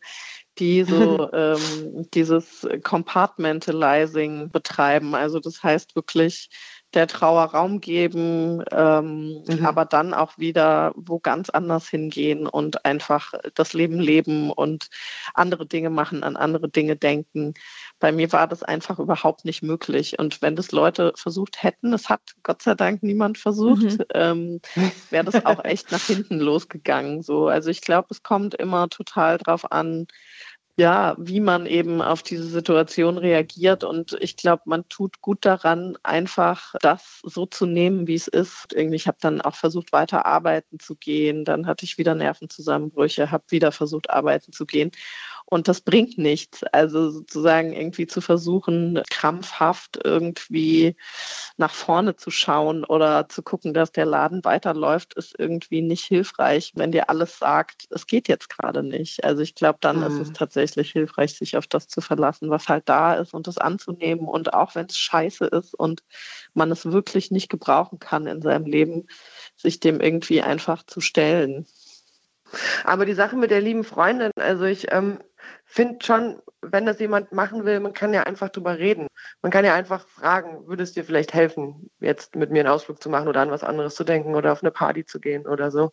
die 0.59 0.83
so 0.83 1.31
ähm, 1.33 2.07
dieses 2.13 2.67
Compartmentalizing 2.83 4.51
betreiben. 4.51 5.15
Also 5.15 5.39
das 5.39 5.63
heißt 5.63 5.95
wirklich 5.95 6.49
der 6.93 7.07
Trauer 7.07 7.45
Raum 7.45 7.79
geben, 7.79 8.63
ähm, 8.71 9.43
mhm. 9.47 9.65
aber 9.65 9.85
dann 9.85 10.13
auch 10.13 10.37
wieder 10.37 10.91
wo 10.95 11.19
ganz 11.19 11.49
anders 11.49 11.87
hingehen 11.87 12.47
und 12.47 12.85
einfach 12.85 13.33
das 13.55 13.73
Leben 13.73 13.99
leben 13.99 14.51
und 14.51 14.89
andere 15.33 15.65
Dinge 15.65 15.89
machen, 15.89 16.23
an 16.23 16.35
andere 16.35 16.69
Dinge 16.69 16.95
denken. 16.95 17.53
Bei 17.99 18.11
mir 18.11 18.31
war 18.33 18.47
das 18.47 18.63
einfach 18.63 18.99
überhaupt 18.99 19.45
nicht 19.45 19.61
möglich. 19.61 20.19
Und 20.19 20.41
wenn 20.41 20.55
das 20.55 20.71
Leute 20.71 21.13
versucht 21.15 21.63
hätten, 21.63 21.93
es 21.93 22.09
hat 22.09 22.21
Gott 22.43 22.61
sei 22.61 22.75
Dank 22.75 23.03
niemand 23.03 23.37
versucht, 23.37 23.99
mhm. 23.99 24.05
ähm, 24.13 24.61
wäre 25.09 25.25
das 25.25 25.45
auch 25.45 25.63
echt 25.63 25.91
nach 25.91 26.03
hinten 26.03 26.39
losgegangen. 26.39 27.21
So, 27.21 27.47
also 27.47 27.69
ich 27.69 27.81
glaube, 27.81 28.07
es 28.11 28.23
kommt 28.23 28.55
immer 28.55 28.89
total 28.89 29.37
drauf 29.37 29.71
an, 29.71 30.07
ja, 30.81 31.15
wie 31.19 31.39
man 31.41 31.67
eben 31.67 32.01
auf 32.01 32.23
diese 32.23 32.45
Situation 32.45 33.19
reagiert. 33.19 33.83
Und 33.83 34.17
ich 34.19 34.35
glaube, 34.35 34.63
man 34.65 34.89
tut 34.89 35.21
gut 35.21 35.45
daran, 35.45 35.95
einfach 36.01 36.73
das 36.81 37.21
so 37.23 37.45
zu 37.45 37.67
nehmen, 37.67 38.07
wie 38.07 38.15
es 38.15 38.27
ist. 38.27 38.73
Irgendwie, 38.73 38.95
ich 38.95 39.07
habe 39.07 39.19
dann 39.21 39.41
auch 39.41 39.53
versucht, 39.53 39.93
weiter 39.93 40.25
arbeiten 40.25 40.79
zu 40.79 40.95
gehen. 40.95 41.45
Dann 41.45 41.67
hatte 41.67 41.85
ich 41.85 41.99
wieder 41.99 42.15
Nervenzusammenbrüche, 42.15 43.29
habe 43.29 43.43
wieder 43.49 43.71
versucht, 43.71 44.09
arbeiten 44.09 44.53
zu 44.53 44.65
gehen. 44.65 44.89
Und 45.51 45.67
das 45.67 45.81
bringt 45.81 46.17
nichts. 46.17 46.63
Also 46.63 47.09
sozusagen 47.09 47.73
irgendwie 47.73 48.07
zu 48.07 48.21
versuchen, 48.21 49.01
krampfhaft 49.09 49.99
irgendwie 50.01 50.95
nach 51.57 51.73
vorne 51.73 52.15
zu 52.15 52.31
schauen 52.31 52.85
oder 52.85 53.27
zu 53.27 53.43
gucken, 53.43 53.73
dass 53.73 53.91
der 53.91 54.05
Laden 54.05 54.45
weiterläuft, 54.45 55.13
ist 55.15 55.37
irgendwie 55.37 55.81
nicht 55.81 56.05
hilfreich, 56.05 56.71
wenn 56.75 56.93
dir 56.93 57.09
alles 57.09 57.37
sagt, 57.37 57.85
es 57.89 58.07
geht 58.07 58.29
jetzt 58.29 58.47
gerade 58.47 58.81
nicht. 58.81 59.25
Also 59.25 59.41
ich 59.41 59.53
glaube, 59.53 59.79
dann 59.81 59.97
mhm. 59.97 60.03
ist 60.03 60.19
es 60.19 60.29
mhm. 60.29 60.35
tatsächlich 60.35 60.93
hilfreich, 60.93 61.33
sich 61.37 61.57
auf 61.57 61.67
das 61.67 61.89
zu 61.89 61.99
verlassen, 61.99 62.49
was 62.49 62.69
halt 62.69 62.87
da 62.87 63.15
ist 63.15 63.33
und 63.33 63.45
das 63.45 63.57
anzunehmen. 63.57 64.29
Und 64.29 64.53
auch 64.53 64.75
wenn 64.75 64.85
es 64.85 64.97
scheiße 64.97 65.47
ist 65.47 65.75
und 65.75 66.01
man 66.53 66.71
es 66.71 66.85
wirklich 66.85 67.29
nicht 67.29 67.49
gebrauchen 67.49 67.99
kann 67.99 68.25
in 68.25 68.41
seinem 68.41 68.67
Leben, 68.67 69.07
sich 69.57 69.81
dem 69.81 69.99
irgendwie 69.99 70.41
einfach 70.41 70.83
zu 70.83 71.01
stellen. 71.01 71.67
Aber 72.83 73.05
die 73.05 73.13
Sache 73.13 73.35
mit 73.35 73.51
der 73.51 73.61
lieben 73.61 73.83
Freundin, 73.83 74.31
also 74.35 74.65
ich 74.65 74.91
ähm, 74.91 75.19
finde 75.73 76.03
schon, 76.03 76.41
wenn 76.61 76.85
das 76.85 76.99
jemand 76.99 77.31
machen 77.31 77.65
will, 77.65 77.79
man 77.79 77.93
kann 77.93 78.13
ja 78.13 78.23
einfach 78.23 78.49
drüber 78.49 78.77
reden. 78.77 79.07
Man 79.41 79.51
kann 79.51 79.65
ja 79.65 79.73
einfach 79.73 80.07
fragen, 80.07 80.67
würde 80.67 80.83
es 80.83 80.93
dir 80.93 81.05
vielleicht 81.05 81.33
helfen, 81.33 81.89
jetzt 81.99 82.35
mit 82.35 82.51
mir 82.51 82.59
einen 82.59 82.73
Ausflug 82.73 83.01
zu 83.01 83.09
machen 83.09 83.27
oder 83.27 83.41
an 83.41 83.51
was 83.51 83.63
anderes 83.63 83.95
zu 83.95 84.03
denken 84.03 84.35
oder 84.35 84.51
auf 84.51 84.61
eine 84.61 84.71
Party 84.71 85.05
zu 85.05 85.19
gehen 85.19 85.47
oder 85.47 85.71
so. 85.71 85.91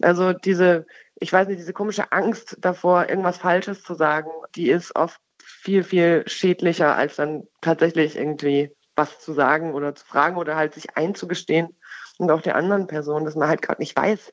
Also 0.00 0.32
diese, 0.32 0.86
ich 1.16 1.32
weiß 1.32 1.48
nicht, 1.48 1.60
diese 1.60 1.74
komische 1.74 2.12
Angst 2.12 2.56
davor, 2.60 3.08
irgendwas 3.08 3.36
Falsches 3.36 3.82
zu 3.82 3.94
sagen, 3.94 4.30
die 4.54 4.70
ist 4.70 4.96
oft 4.96 5.20
viel, 5.42 5.84
viel 5.84 6.24
schädlicher, 6.26 6.96
als 6.96 7.16
dann 7.16 7.44
tatsächlich 7.60 8.16
irgendwie 8.16 8.74
was 8.96 9.20
zu 9.20 9.32
sagen 9.32 9.74
oder 9.74 9.94
zu 9.94 10.04
fragen 10.06 10.36
oder 10.36 10.56
halt 10.56 10.74
sich 10.74 10.96
einzugestehen 10.96 11.76
und 12.18 12.30
auch 12.30 12.42
der 12.42 12.56
anderen 12.56 12.86
Person, 12.86 13.24
dass 13.24 13.34
man 13.34 13.48
halt 13.48 13.62
gerade 13.62 13.80
nicht 13.80 13.96
weiß, 13.96 14.32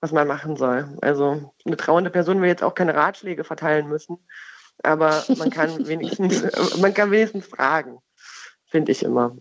was 0.00 0.12
man 0.12 0.28
machen 0.28 0.56
soll. 0.56 0.96
Also 1.02 1.52
eine 1.64 1.76
trauernde 1.76 2.10
Person 2.10 2.40
will 2.40 2.48
jetzt 2.48 2.62
auch 2.62 2.74
keine 2.74 2.94
Ratschläge 2.94 3.44
verteilen 3.44 3.88
müssen, 3.88 4.18
aber 4.82 5.24
man 5.36 5.50
kann 5.50 5.70
wenigstens, 5.86 6.42
man 6.78 6.94
kann 6.94 7.10
wenigstens 7.10 7.46
fragen, 7.46 7.98
finde 8.66 8.92
ich 8.92 9.02
immer. 9.02 9.36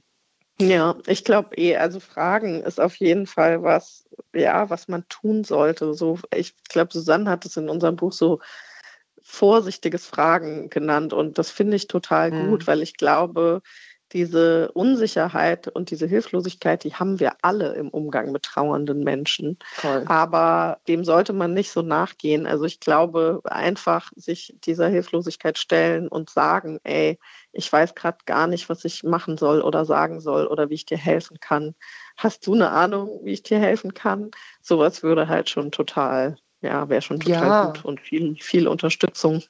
Ja, 0.60 0.96
ich 1.06 1.24
glaube 1.24 1.56
eh, 1.56 1.78
also 1.78 2.00
Fragen 2.00 2.64
ist 2.64 2.80
auf 2.80 2.96
jeden 2.96 3.28
Fall 3.28 3.62
was, 3.62 4.10
ja, 4.34 4.70
was 4.72 4.88
man 4.88 5.08
tun 5.08 5.44
sollte. 5.44 5.94
So, 5.94 6.18
ich 6.34 6.56
glaube, 6.64 6.92
Susanne 6.92 7.30
hat 7.30 7.46
es 7.46 7.58
in 7.58 7.70
unserem 7.70 7.96
Buch 7.96 8.12
so 8.12 8.40
vorsichtiges 9.22 10.08
Fragen 10.08 10.70
genannt 10.70 11.14
und 11.14 11.38
das 11.38 11.52
finde 11.52 11.76
ich 11.76 11.88
total 11.88 12.32
mhm. 12.32 12.50
gut, 12.50 12.66
weil 12.66 12.82
ich 12.82 12.98
glaube, 12.98 13.62
diese 14.14 14.72
Unsicherheit 14.72 15.68
und 15.68 15.92
diese 15.92 16.08
Hilflosigkeit, 16.08 16.84
die 16.84 16.94
haben 16.94 17.20
wir 17.20 17.34
alle 17.42 17.74
im 17.74 17.90
Umgang 17.90 18.32
mit 18.32 18.44
trauernden 18.44 19.04
Menschen. 19.04 19.60
Toll. 19.82 20.06
Aber 20.08 20.80
dem 20.88 21.04
sollte 21.04 21.34
man 21.34 21.54
nicht 21.54 21.72
so 21.72 21.82
nachgehen. 21.82 22.48
Also 22.48 22.66
ich 22.66 22.80
glaube, 22.80 23.42
einfach 23.46 24.12
sich 24.16 24.56
dieser 24.64 24.88
Hilflosigkeit 24.88 25.58
stellen 25.58 26.08
und 26.08 26.30
sagen, 26.30 26.80
ey, 26.84 27.20
ich 27.52 27.72
weiß 27.72 27.96
gerade 27.96 28.20
gar 28.26 28.48
nicht, 28.48 28.70
was 28.70 28.86
ich 28.86 29.04
machen 29.04 29.38
soll 29.38 29.62
oder 29.62 29.84
sagen 29.86 30.22
soll 30.22 30.48
oder 30.48 30.70
wie 30.70 30.76
ich 30.76 30.86
dir 30.86 30.98
helfen 30.98 31.40
kann. 31.40 31.76
Hast 32.16 32.48
du 32.48 32.54
eine 32.54 32.70
Ahnung, 32.70 33.20
wie 33.24 33.34
ich 33.34 33.44
dir 33.44 33.60
helfen 33.60 33.94
kann? 33.94 34.32
Sowas 34.62 35.04
würde 35.04 35.28
halt 35.28 35.50
schon 35.50 35.72
total, 35.72 36.38
ja, 36.62 36.88
wäre 36.90 37.02
schon 37.02 37.20
total 37.20 37.48
ja. 37.48 37.66
gut 37.66 37.84
und 37.84 38.00
viel, 38.00 38.36
viel 38.40 38.68
Unterstützung. 38.68 39.44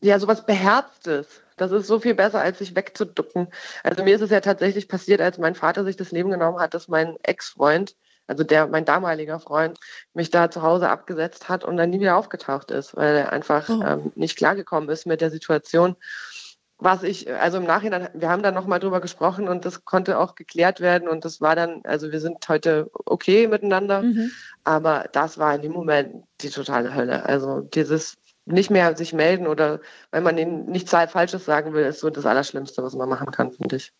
Ja, 0.00 0.18
sowas 0.18 0.44
Beherztes 0.44 1.43
das 1.56 1.72
ist 1.72 1.86
so 1.86 2.00
viel 2.00 2.14
besser, 2.14 2.40
als 2.40 2.58
sich 2.58 2.74
wegzuducken. 2.74 3.48
Also 3.82 4.02
mir 4.02 4.14
ist 4.14 4.22
es 4.22 4.30
ja 4.30 4.40
tatsächlich 4.40 4.88
passiert, 4.88 5.20
als 5.20 5.38
mein 5.38 5.54
Vater 5.54 5.84
sich 5.84 5.96
das 5.96 6.10
Leben 6.10 6.30
genommen 6.30 6.58
hat, 6.58 6.74
dass 6.74 6.88
mein 6.88 7.16
Ex-Freund, 7.22 7.94
also 8.26 8.42
der, 8.42 8.66
mein 8.66 8.84
damaliger 8.84 9.38
Freund, 9.38 9.78
mich 10.14 10.30
da 10.30 10.50
zu 10.50 10.62
Hause 10.62 10.88
abgesetzt 10.88 11.48
hat 11.48 11.64
und 11.64 11.76
dann 11.76 11.90
nie 11.90 12.00
wieder 12.00 12.16
aufgetaucht 12.16 12.70
ist, 12.70 12.96
weil 12.96 13.16
er 13.16 13.32
einfach 13.32 13.68
oh. 13.68 13.82
ähm, 13.84 14.12
nicht 14.14 14.36
klargekommen 14.36 14.88
ist 14.88 15.06
mit 15.06 15.20
der 15.20 15.30
Situation. 15.30 15.96
Was 16.78 17.04
ich, 17.04 17.32
also 17.32 17.58
im 17.58 17.64
Nachhinein, 17.64 18.08
wir 18.14 18.28
haben 18.28 18.42
da 18.42 18.50
nochmal 18.50 18.80
drüber 18.80 19.00
gesprochen 19.00 19.46
und 19.46 19.64
das 19.64 19.84
konnte 19.84 20.18
auch 20.18 20.34
geklärt 20.34 20.80
werden 20.80 21.08
und 21.08 21.24
das 21.24 21.40
war 21.40 21.54
dann, 21.54 21.82
also 21.84 22.10
wir 22.10 22.20
sind 22.20 22.46
heute 22.48 22.90
okay 23.06 23.46
miteinander, 23.46 24.02
mhm. 24.02 24.32
aber 24.64 25.08
das 25.12 25.38
war 25.38 25.54
in 25.54 25.62
dem 25.62 25.72
Moment 25.72 26.24
die 26.40 26.50
totale 26.50 26.92
Hölle. 26.92 27.24
Also 27.26 27.60
dieses 27.60 28.16
nicht 28.46 28.70
mehr 28.70 28.96
sich 28.96 29.12
melden 29.12 29.46
oder 29.46 29.80
weil 30.10 30.20
man 30.20 30.38
ihnen 30.38 30.66
nichts 30.66 30.90
Falsches 30.90 31.44
sagen 31.44 31.72
will, 31.72 31.84
ist 31.84 32.00
so 32.00 32.10
das 32.10 32.26
Allerschlimmste, 32.26 32.82
was 32.82 32.94
man 32.94 33.08
machen 33.08 33.30
kann, 33.30 33.52
finde 33.52 33.76
ich. 33.76 33.92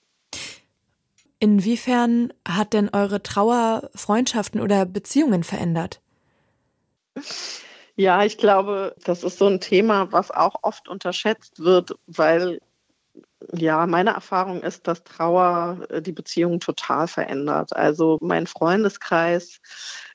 Inwiefern 1.38 2.33
hat 2.46 2.72
denn 2.72 2.90
eure 2.92 3.22
Trauer 3.22 3.90
Freundschaften 3.94 4.61
oder 4.61 4.87
Beziehungen 4.87 5.44
verändert? 5.44 6.00
Ja, 7.96 8.24
ich 8.24 8.38
glaube, 8.38 8.94
das 9.04 9.22
ist 9.22 9.38
so 9.38 9.46
ein 9.46 9.61
Thema, 9.61 10.11
was 10.11 10.30
auch 10.30 10.57
oft 10.62 10.88
unterschätzt 10.88 11.61
wird, 11.61 11.94
weil 12.07 12.61
ja, 13.52 13.87
meine 13.87 14.11
Erfahrung 14.11 14.62
ist, 14.62 14.87
dass 14.87 15.04
Trauer 15.04 15.87
äh, 15.90 16.02
die 16.02 16.12
Beziehung 16.12 16.61
total 16.61 17.09
verändert. 17.09 17.74
Also 17.74 18.18
mein 18.20 18.46
Freundeskreis 18.46 19.61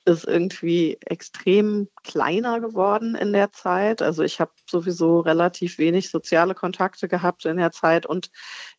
ist 0.06 0.26
irgendwie 0.26 0.98
extrem 1.06 1.90
kleiner 2.04 2.60
geworden 2.60 3.16
in 3.16 3.34
der 3.34 3.52
Zeit. 3.52 4.02
Also 4.02 4.24
ich 4.24 4.40
habe 4.40 4.52
sowieso 4.70 5.20
relativ 5.20 5.78
wenig 5.78 6.10
soziale 6.10 6.56
Kontakte 6.56 7.08
gehabt 7.08 7.46
in 7.46 7.58
der 7.58 7.72
Zeit 7.72 8.06
und 8.06 8.32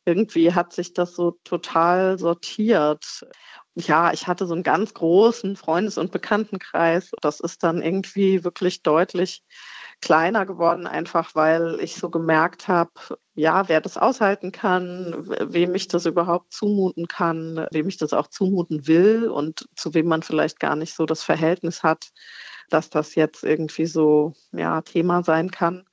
irgendwie 0.04 0.54
hat 0.54 0.72
sich 0.72 0.92
das 0.92 1.14
so 1.14 1.38
total 1.44 2.18
sortiert. 2.18 3.26
Ja, 3.74 4.12
ich 4.12 4.26
hatte 4.26 4.46
so 4.46 4.54
einen 4.54 4.62
ganz 4.62 4.94
großen 4.94 5.56
Freundes- 5.56 5.98
und 5.98 6.10
Bekanntenkreis. 6.10 7.12
Das 7.20 7.40
ist 7.40 7.62
dann 7.62 7.82
irgendwie 7.82 8.42
wirklich 8.42 8.82
deutlich 8.82 9.44
kleiner 10.00 10.46
geworden, 10.46 10.86
einfach 10.86 11.34
weil 11.34 11.78
ich 11.80 11.96
so 11.96 12.10
gemerkt 12.10 12.68
habe, 12.68 12.90
ja, 13.34 13.68
wer 13.68 13.80
das 13.80 13.96
aushalten 13.96 14.52
kann, 14.52 15.14
wem 15.40 15.74
ich 15.74 15.88
das 15.88 16.06
überhaupt 16.06 16.52
zumuten 16.52 17.06
kann, 17.06 17.66
wem 17.70 17.88
ich 17.88 17.96
das 17.96 18.12
auch 18.12 18.28
zumuten 18.28 18.86
will 18.86 19.28
und 19.28 19.68
zu 19.76 19.94
wem 19.94 20.06
man 20.06 20.22
vielleicht 20.22 20.58
gar 20.60 20.76
nicht 20.76 20.94
so 20.94 21.06
das 21.06 21.22
Verhältnis 21.22 21.82
hat, 21.82 22.10
dass 22.70 22.90
das 22.90 23.14
jetzt 23.14 23.44
irgendwie 23.44 23.86
so 23.86 24.32
ja, 24.52 24.80
Thema 24.82 25.22
sein 25.22 25.50
kann. 25.50 25.84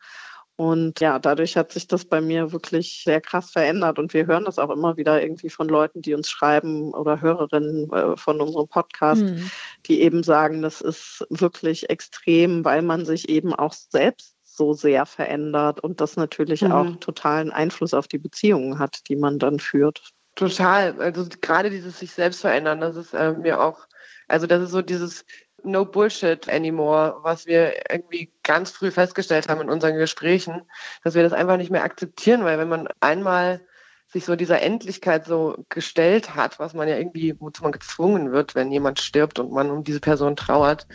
Und 0.58 1.00
ja, 1.02 1.20
dadurch 1.20 1.56
hat 1.56 1.72
sich 1.72 1.88
das 1.88 2.04
bei 2.04 2.20
mir 2.20 2.52
wirklich 2.52 3.04
sehr 3.04 3.22
krass 3.22 3.52
verändert. 3.52 4.00
Und 4.00 4.13
wir 4.15 4.26
hören 4.26 4.43
das 4.43 4.58
auch 4.58 4.72
immer 4.72 4.98
wieder 4.98 5.22
irgendwie 5.22 5.52
von 5.52 5.67
Leuten, 5.70 6.02
die 6.02 6.15
uns 6.15 6.30
schreiben 6.30 6.96
oder 6.96 7.22
Hörerinnen 7.22 7.91
äh, 7.93 8.17
von 8.17 8.41
unserem 8.41 8.67
Podcast, 8.67 9.22
mhm. 9.22 9.52
die 9.86 10.02
eben 10.02 10.24
sagen, 10.24 10.63
das 10.63 10.82
ist 10.82 11.26
wirklich 11.30 11.91
extrem, 11.91 12.65
weil 12.65 12.82
man 12.82 13.06
sich 13.06 13.30
eben 13.30 13.54
auch 13.54 13.74
selbst 13.74 14.36
so 14.43 14.74
sehr 14.74 15.06
verändert 15.06 15.80
und 15.80 16.02
das 16.02 16.15
natürlich 16.15 16.63
mhm. 16.63 16.72
auch 16.72 16.96
totalen 16.96 17.52
Einfluss 17.52 17.93
auf 17.93 18.08
die 18.08 18.17
Beziehungen 18.17 18.80
hat, 18.80 19.08
die 19.10 19.15
man 19.15 19.38
dann 19.38 19.60
führt. 19.60 20.12
Total. 20.34 21.00
Also 21.00 21.28
gerade 21.41 21.70
dieses 21.70 22.00
sich 22.00 22.12
selbst 22.12 22.41
verändern, 22.41 22.82
das 22.82 22.96
ist 22.96 23.13
äh, 23.13 23.34
mir 23.34 23.62
auch, 23.62 23.88
also 24.28 24.48
das 24.48 24.63
ist 24.63 24.72
so 24.72 24.82
dieses 24.82 25.26
No 25.63 25.86
Bullshit 25.86 26.48
anymore, 26.50 27.18
was 27.24 27.46
wir 27.46 27.74
irgendwie 27.92 28.32
ganz 28.44 28.72
früh 28.72 28.92
festgestellt 28.92 29.50
haben 29.50 29.62
in 29.62 29.70
unseren 29.70 29.98
Gesprächen, 29.98 30.62
dass 31.04 31.16
wir 31.16 31.24
das 31.24 31.34
einfach 31.34 31.58
nicht 31.58 31.72
mehr 31.72 31.84
akzeptieren, 31.84 32.44
weil 32.44 32.60
wenn 32.60 32.70
man 32.70 32.88
einmal 33.00 33.62
sich 34.10 34.24
so 34.24 34.38
dieser 34.38 34.62
Endlichkeit 34.62 35.26
so 35.26 35.66
gestellt 35.68 36.34
hat, 36.34 36.60
was 36.60 36.74
man 36.74 36.88
ja 36.88 36.98
irgendwie, 36.98 37.36
wozu 37.40 37.63
man 37.63 37.74
gezwungen 37.74 38.32
wird, 38.32 38.56
wenn 38.56 38.72
jemand 38.72 39.02
stirbt 39.02 39.38
und 39.38 39.52
man 39.52 39.70
um 39.70 39.84
diese 39.84 40.00
Person 40.00 40.38
trauert, 40.38 40.88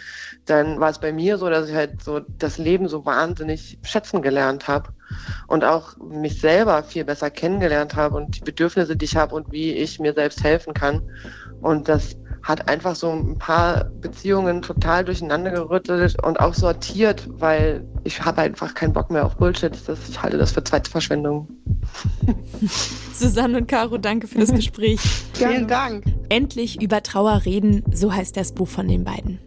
dann 0.46 0.80
war 0.80 0.88
es 0.88 0.98
bei 0.98 1.12
mir 1.12 1.36
so, 1.36 1.50
dass 1.50 1.68
ich 1.68 1.74
halt 1.74 2.02
so 2.02 2.20
das 2.20 2.56
Leben 2.56 2.88
so 2.88 3.04
wahnsinnig 3.04 3.78
schätzen 3.82 4.22
gelernt 4.22 4.66
habe 4.66 4.94
und 5.46 5.62
auch 5.62 5.98
mich 5.98 6.40
selber 6.40 6.82
viel 6.84 7.04
besser 7.04 7.30
kennengelernt 7.30 7.96
habe 7.96 8.16
und 8.16 8.36
die 8.36 8.44
Bedürfnisse, 8.44 8.96
die 8.96 9.04
ich 9.04 9.16
habe 9.16 9.34
und 9.34 9.52
wie 9.52 9.72
ich 9.72 10.00
mir 10.00 10.14
selbst 10.14 10.42
helfen 10.42 10.72
kann. 10.72 11.02
Und 11.60 11.90
das 11.90 12.16
hat 12.42 12.68
einfach 12.68 12.94
so 12.94 13.10
ein 13.10 13.38
paar 13.38 13.84
Beziehungen 14.00 14.62
total 14.62 15.04
durcheinander 15.04 15.50
gerüttelt 15.50 16.22
und 16.22 16.40
auch 16.40 16.54
sortiert, 16.54 17.28
weil 17.38 17.84
ich 18.04 18.24
habe 18.24 18.42
einfach 18.42 18.74
keinen 18.74 18.92
Bock 18.92 19.10
mehr 19.10 19.24
auf 19.24 19.36
Bullshit. 19.36 19.76
Das, 19.86 20.08
ich 20.08 20.20
halte 20.20 20.38
das 20.38 20.52
für 20.52 20.64
Zeitverschwendung. 20.64 21.48
Susanne 23.14 23.58
und 23.58 23.68
Caro, 23.68 23.98
danke 23.98 24.26
für 24.26 24.38
das 24.38 24.52
Gespräch. 24.54 25.00
Vielen 25.34 25.68
Dank. 25.68 26.04
Endlich 26.28 26.82
über 26.82 27.02
Trauer 27.02 27.42
reden, 27.44 27.84
so 27.92 28.12
heißt 28.12 28.36
das 28.36 28.52
Buch 28.52 28.68
von 28.68 28.88
den 28.88 29.04
beiden. 29.04 29.38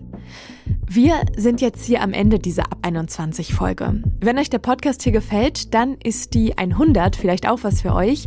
Wir 0.88 1.16
sind 1.36 1.62
jetzt 1.62 1.84
hier 1.86 2.02
am 2.02 2.14
Ende 2.14 2.40
dieser 2.40 2.64
Ab 2.72 2.78
21 2.84 3.54
Folge. 3.54 4.02
Wenn 4.22 4.38
euch 4.38 4.50
der 4.50 4.60
Podcast 4.60 5.04
hier 5.04 5.12
gefällt, 5.12 5.74
dann 5.74 5.98
ist 6.04 6.34
die 6.34 6.58
100 6.58 7.16
vielleicht 7.16 7.48
auch 7.50 7.60
was 7.64 7.82
für 7.82 7.94
euch. 7.94 8.26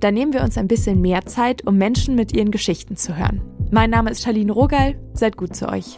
Da 0.00 0.10
nehmen 0.10 0.32
wir 0.32 0.42
uns 0.42 0.58
ein 0.58 0.68
bisschen 0.68 1.00
mehr 1.00 1.24
Zeit, 1.26 1.66
um 1.66 1.78
Menschen 1.78 2.16
mit 2.16 2.32
ihren 2.32 2.50
Geschichten 2.50 2.96
zu 2.96 3.16
hören. 3.16 3.40
Mein 3.72 3.90
Name 3.90 4.10
ist 4.10 4.24
Charlene 4.24 4.50
Rogal. 4.50 4.96
Seid 5.14 5.36
gut 5.36 5.54
zu 5.54 5.68
euch. 5.68 5.96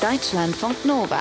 Deutschlandfunk 0.00 0.84
Nova. 0.84 1.20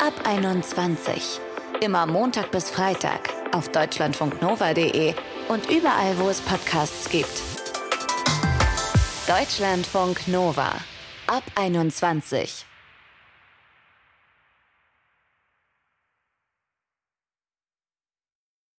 Ab 0.00 0.14
21. 0.24 1.40
Immer 1.82 2.06
Montag 2.06 2.50
bis 2.50 2.70
Freitag 2.70 3.28
auf 3.52 3.68
deutschlandfunknova.de 3.68 5.14
und 5.48 5.70
überall, 5.70 6.18
wo 6.18 6.30
es 6.30 6.40
Podcasts 6.40 7.10
gibt. 7.10 7.42
Deutschlandfunk 9.28 10.26
Nova. 10.26 10.72
Ab 11.26 11.42
21. 11.54 12.64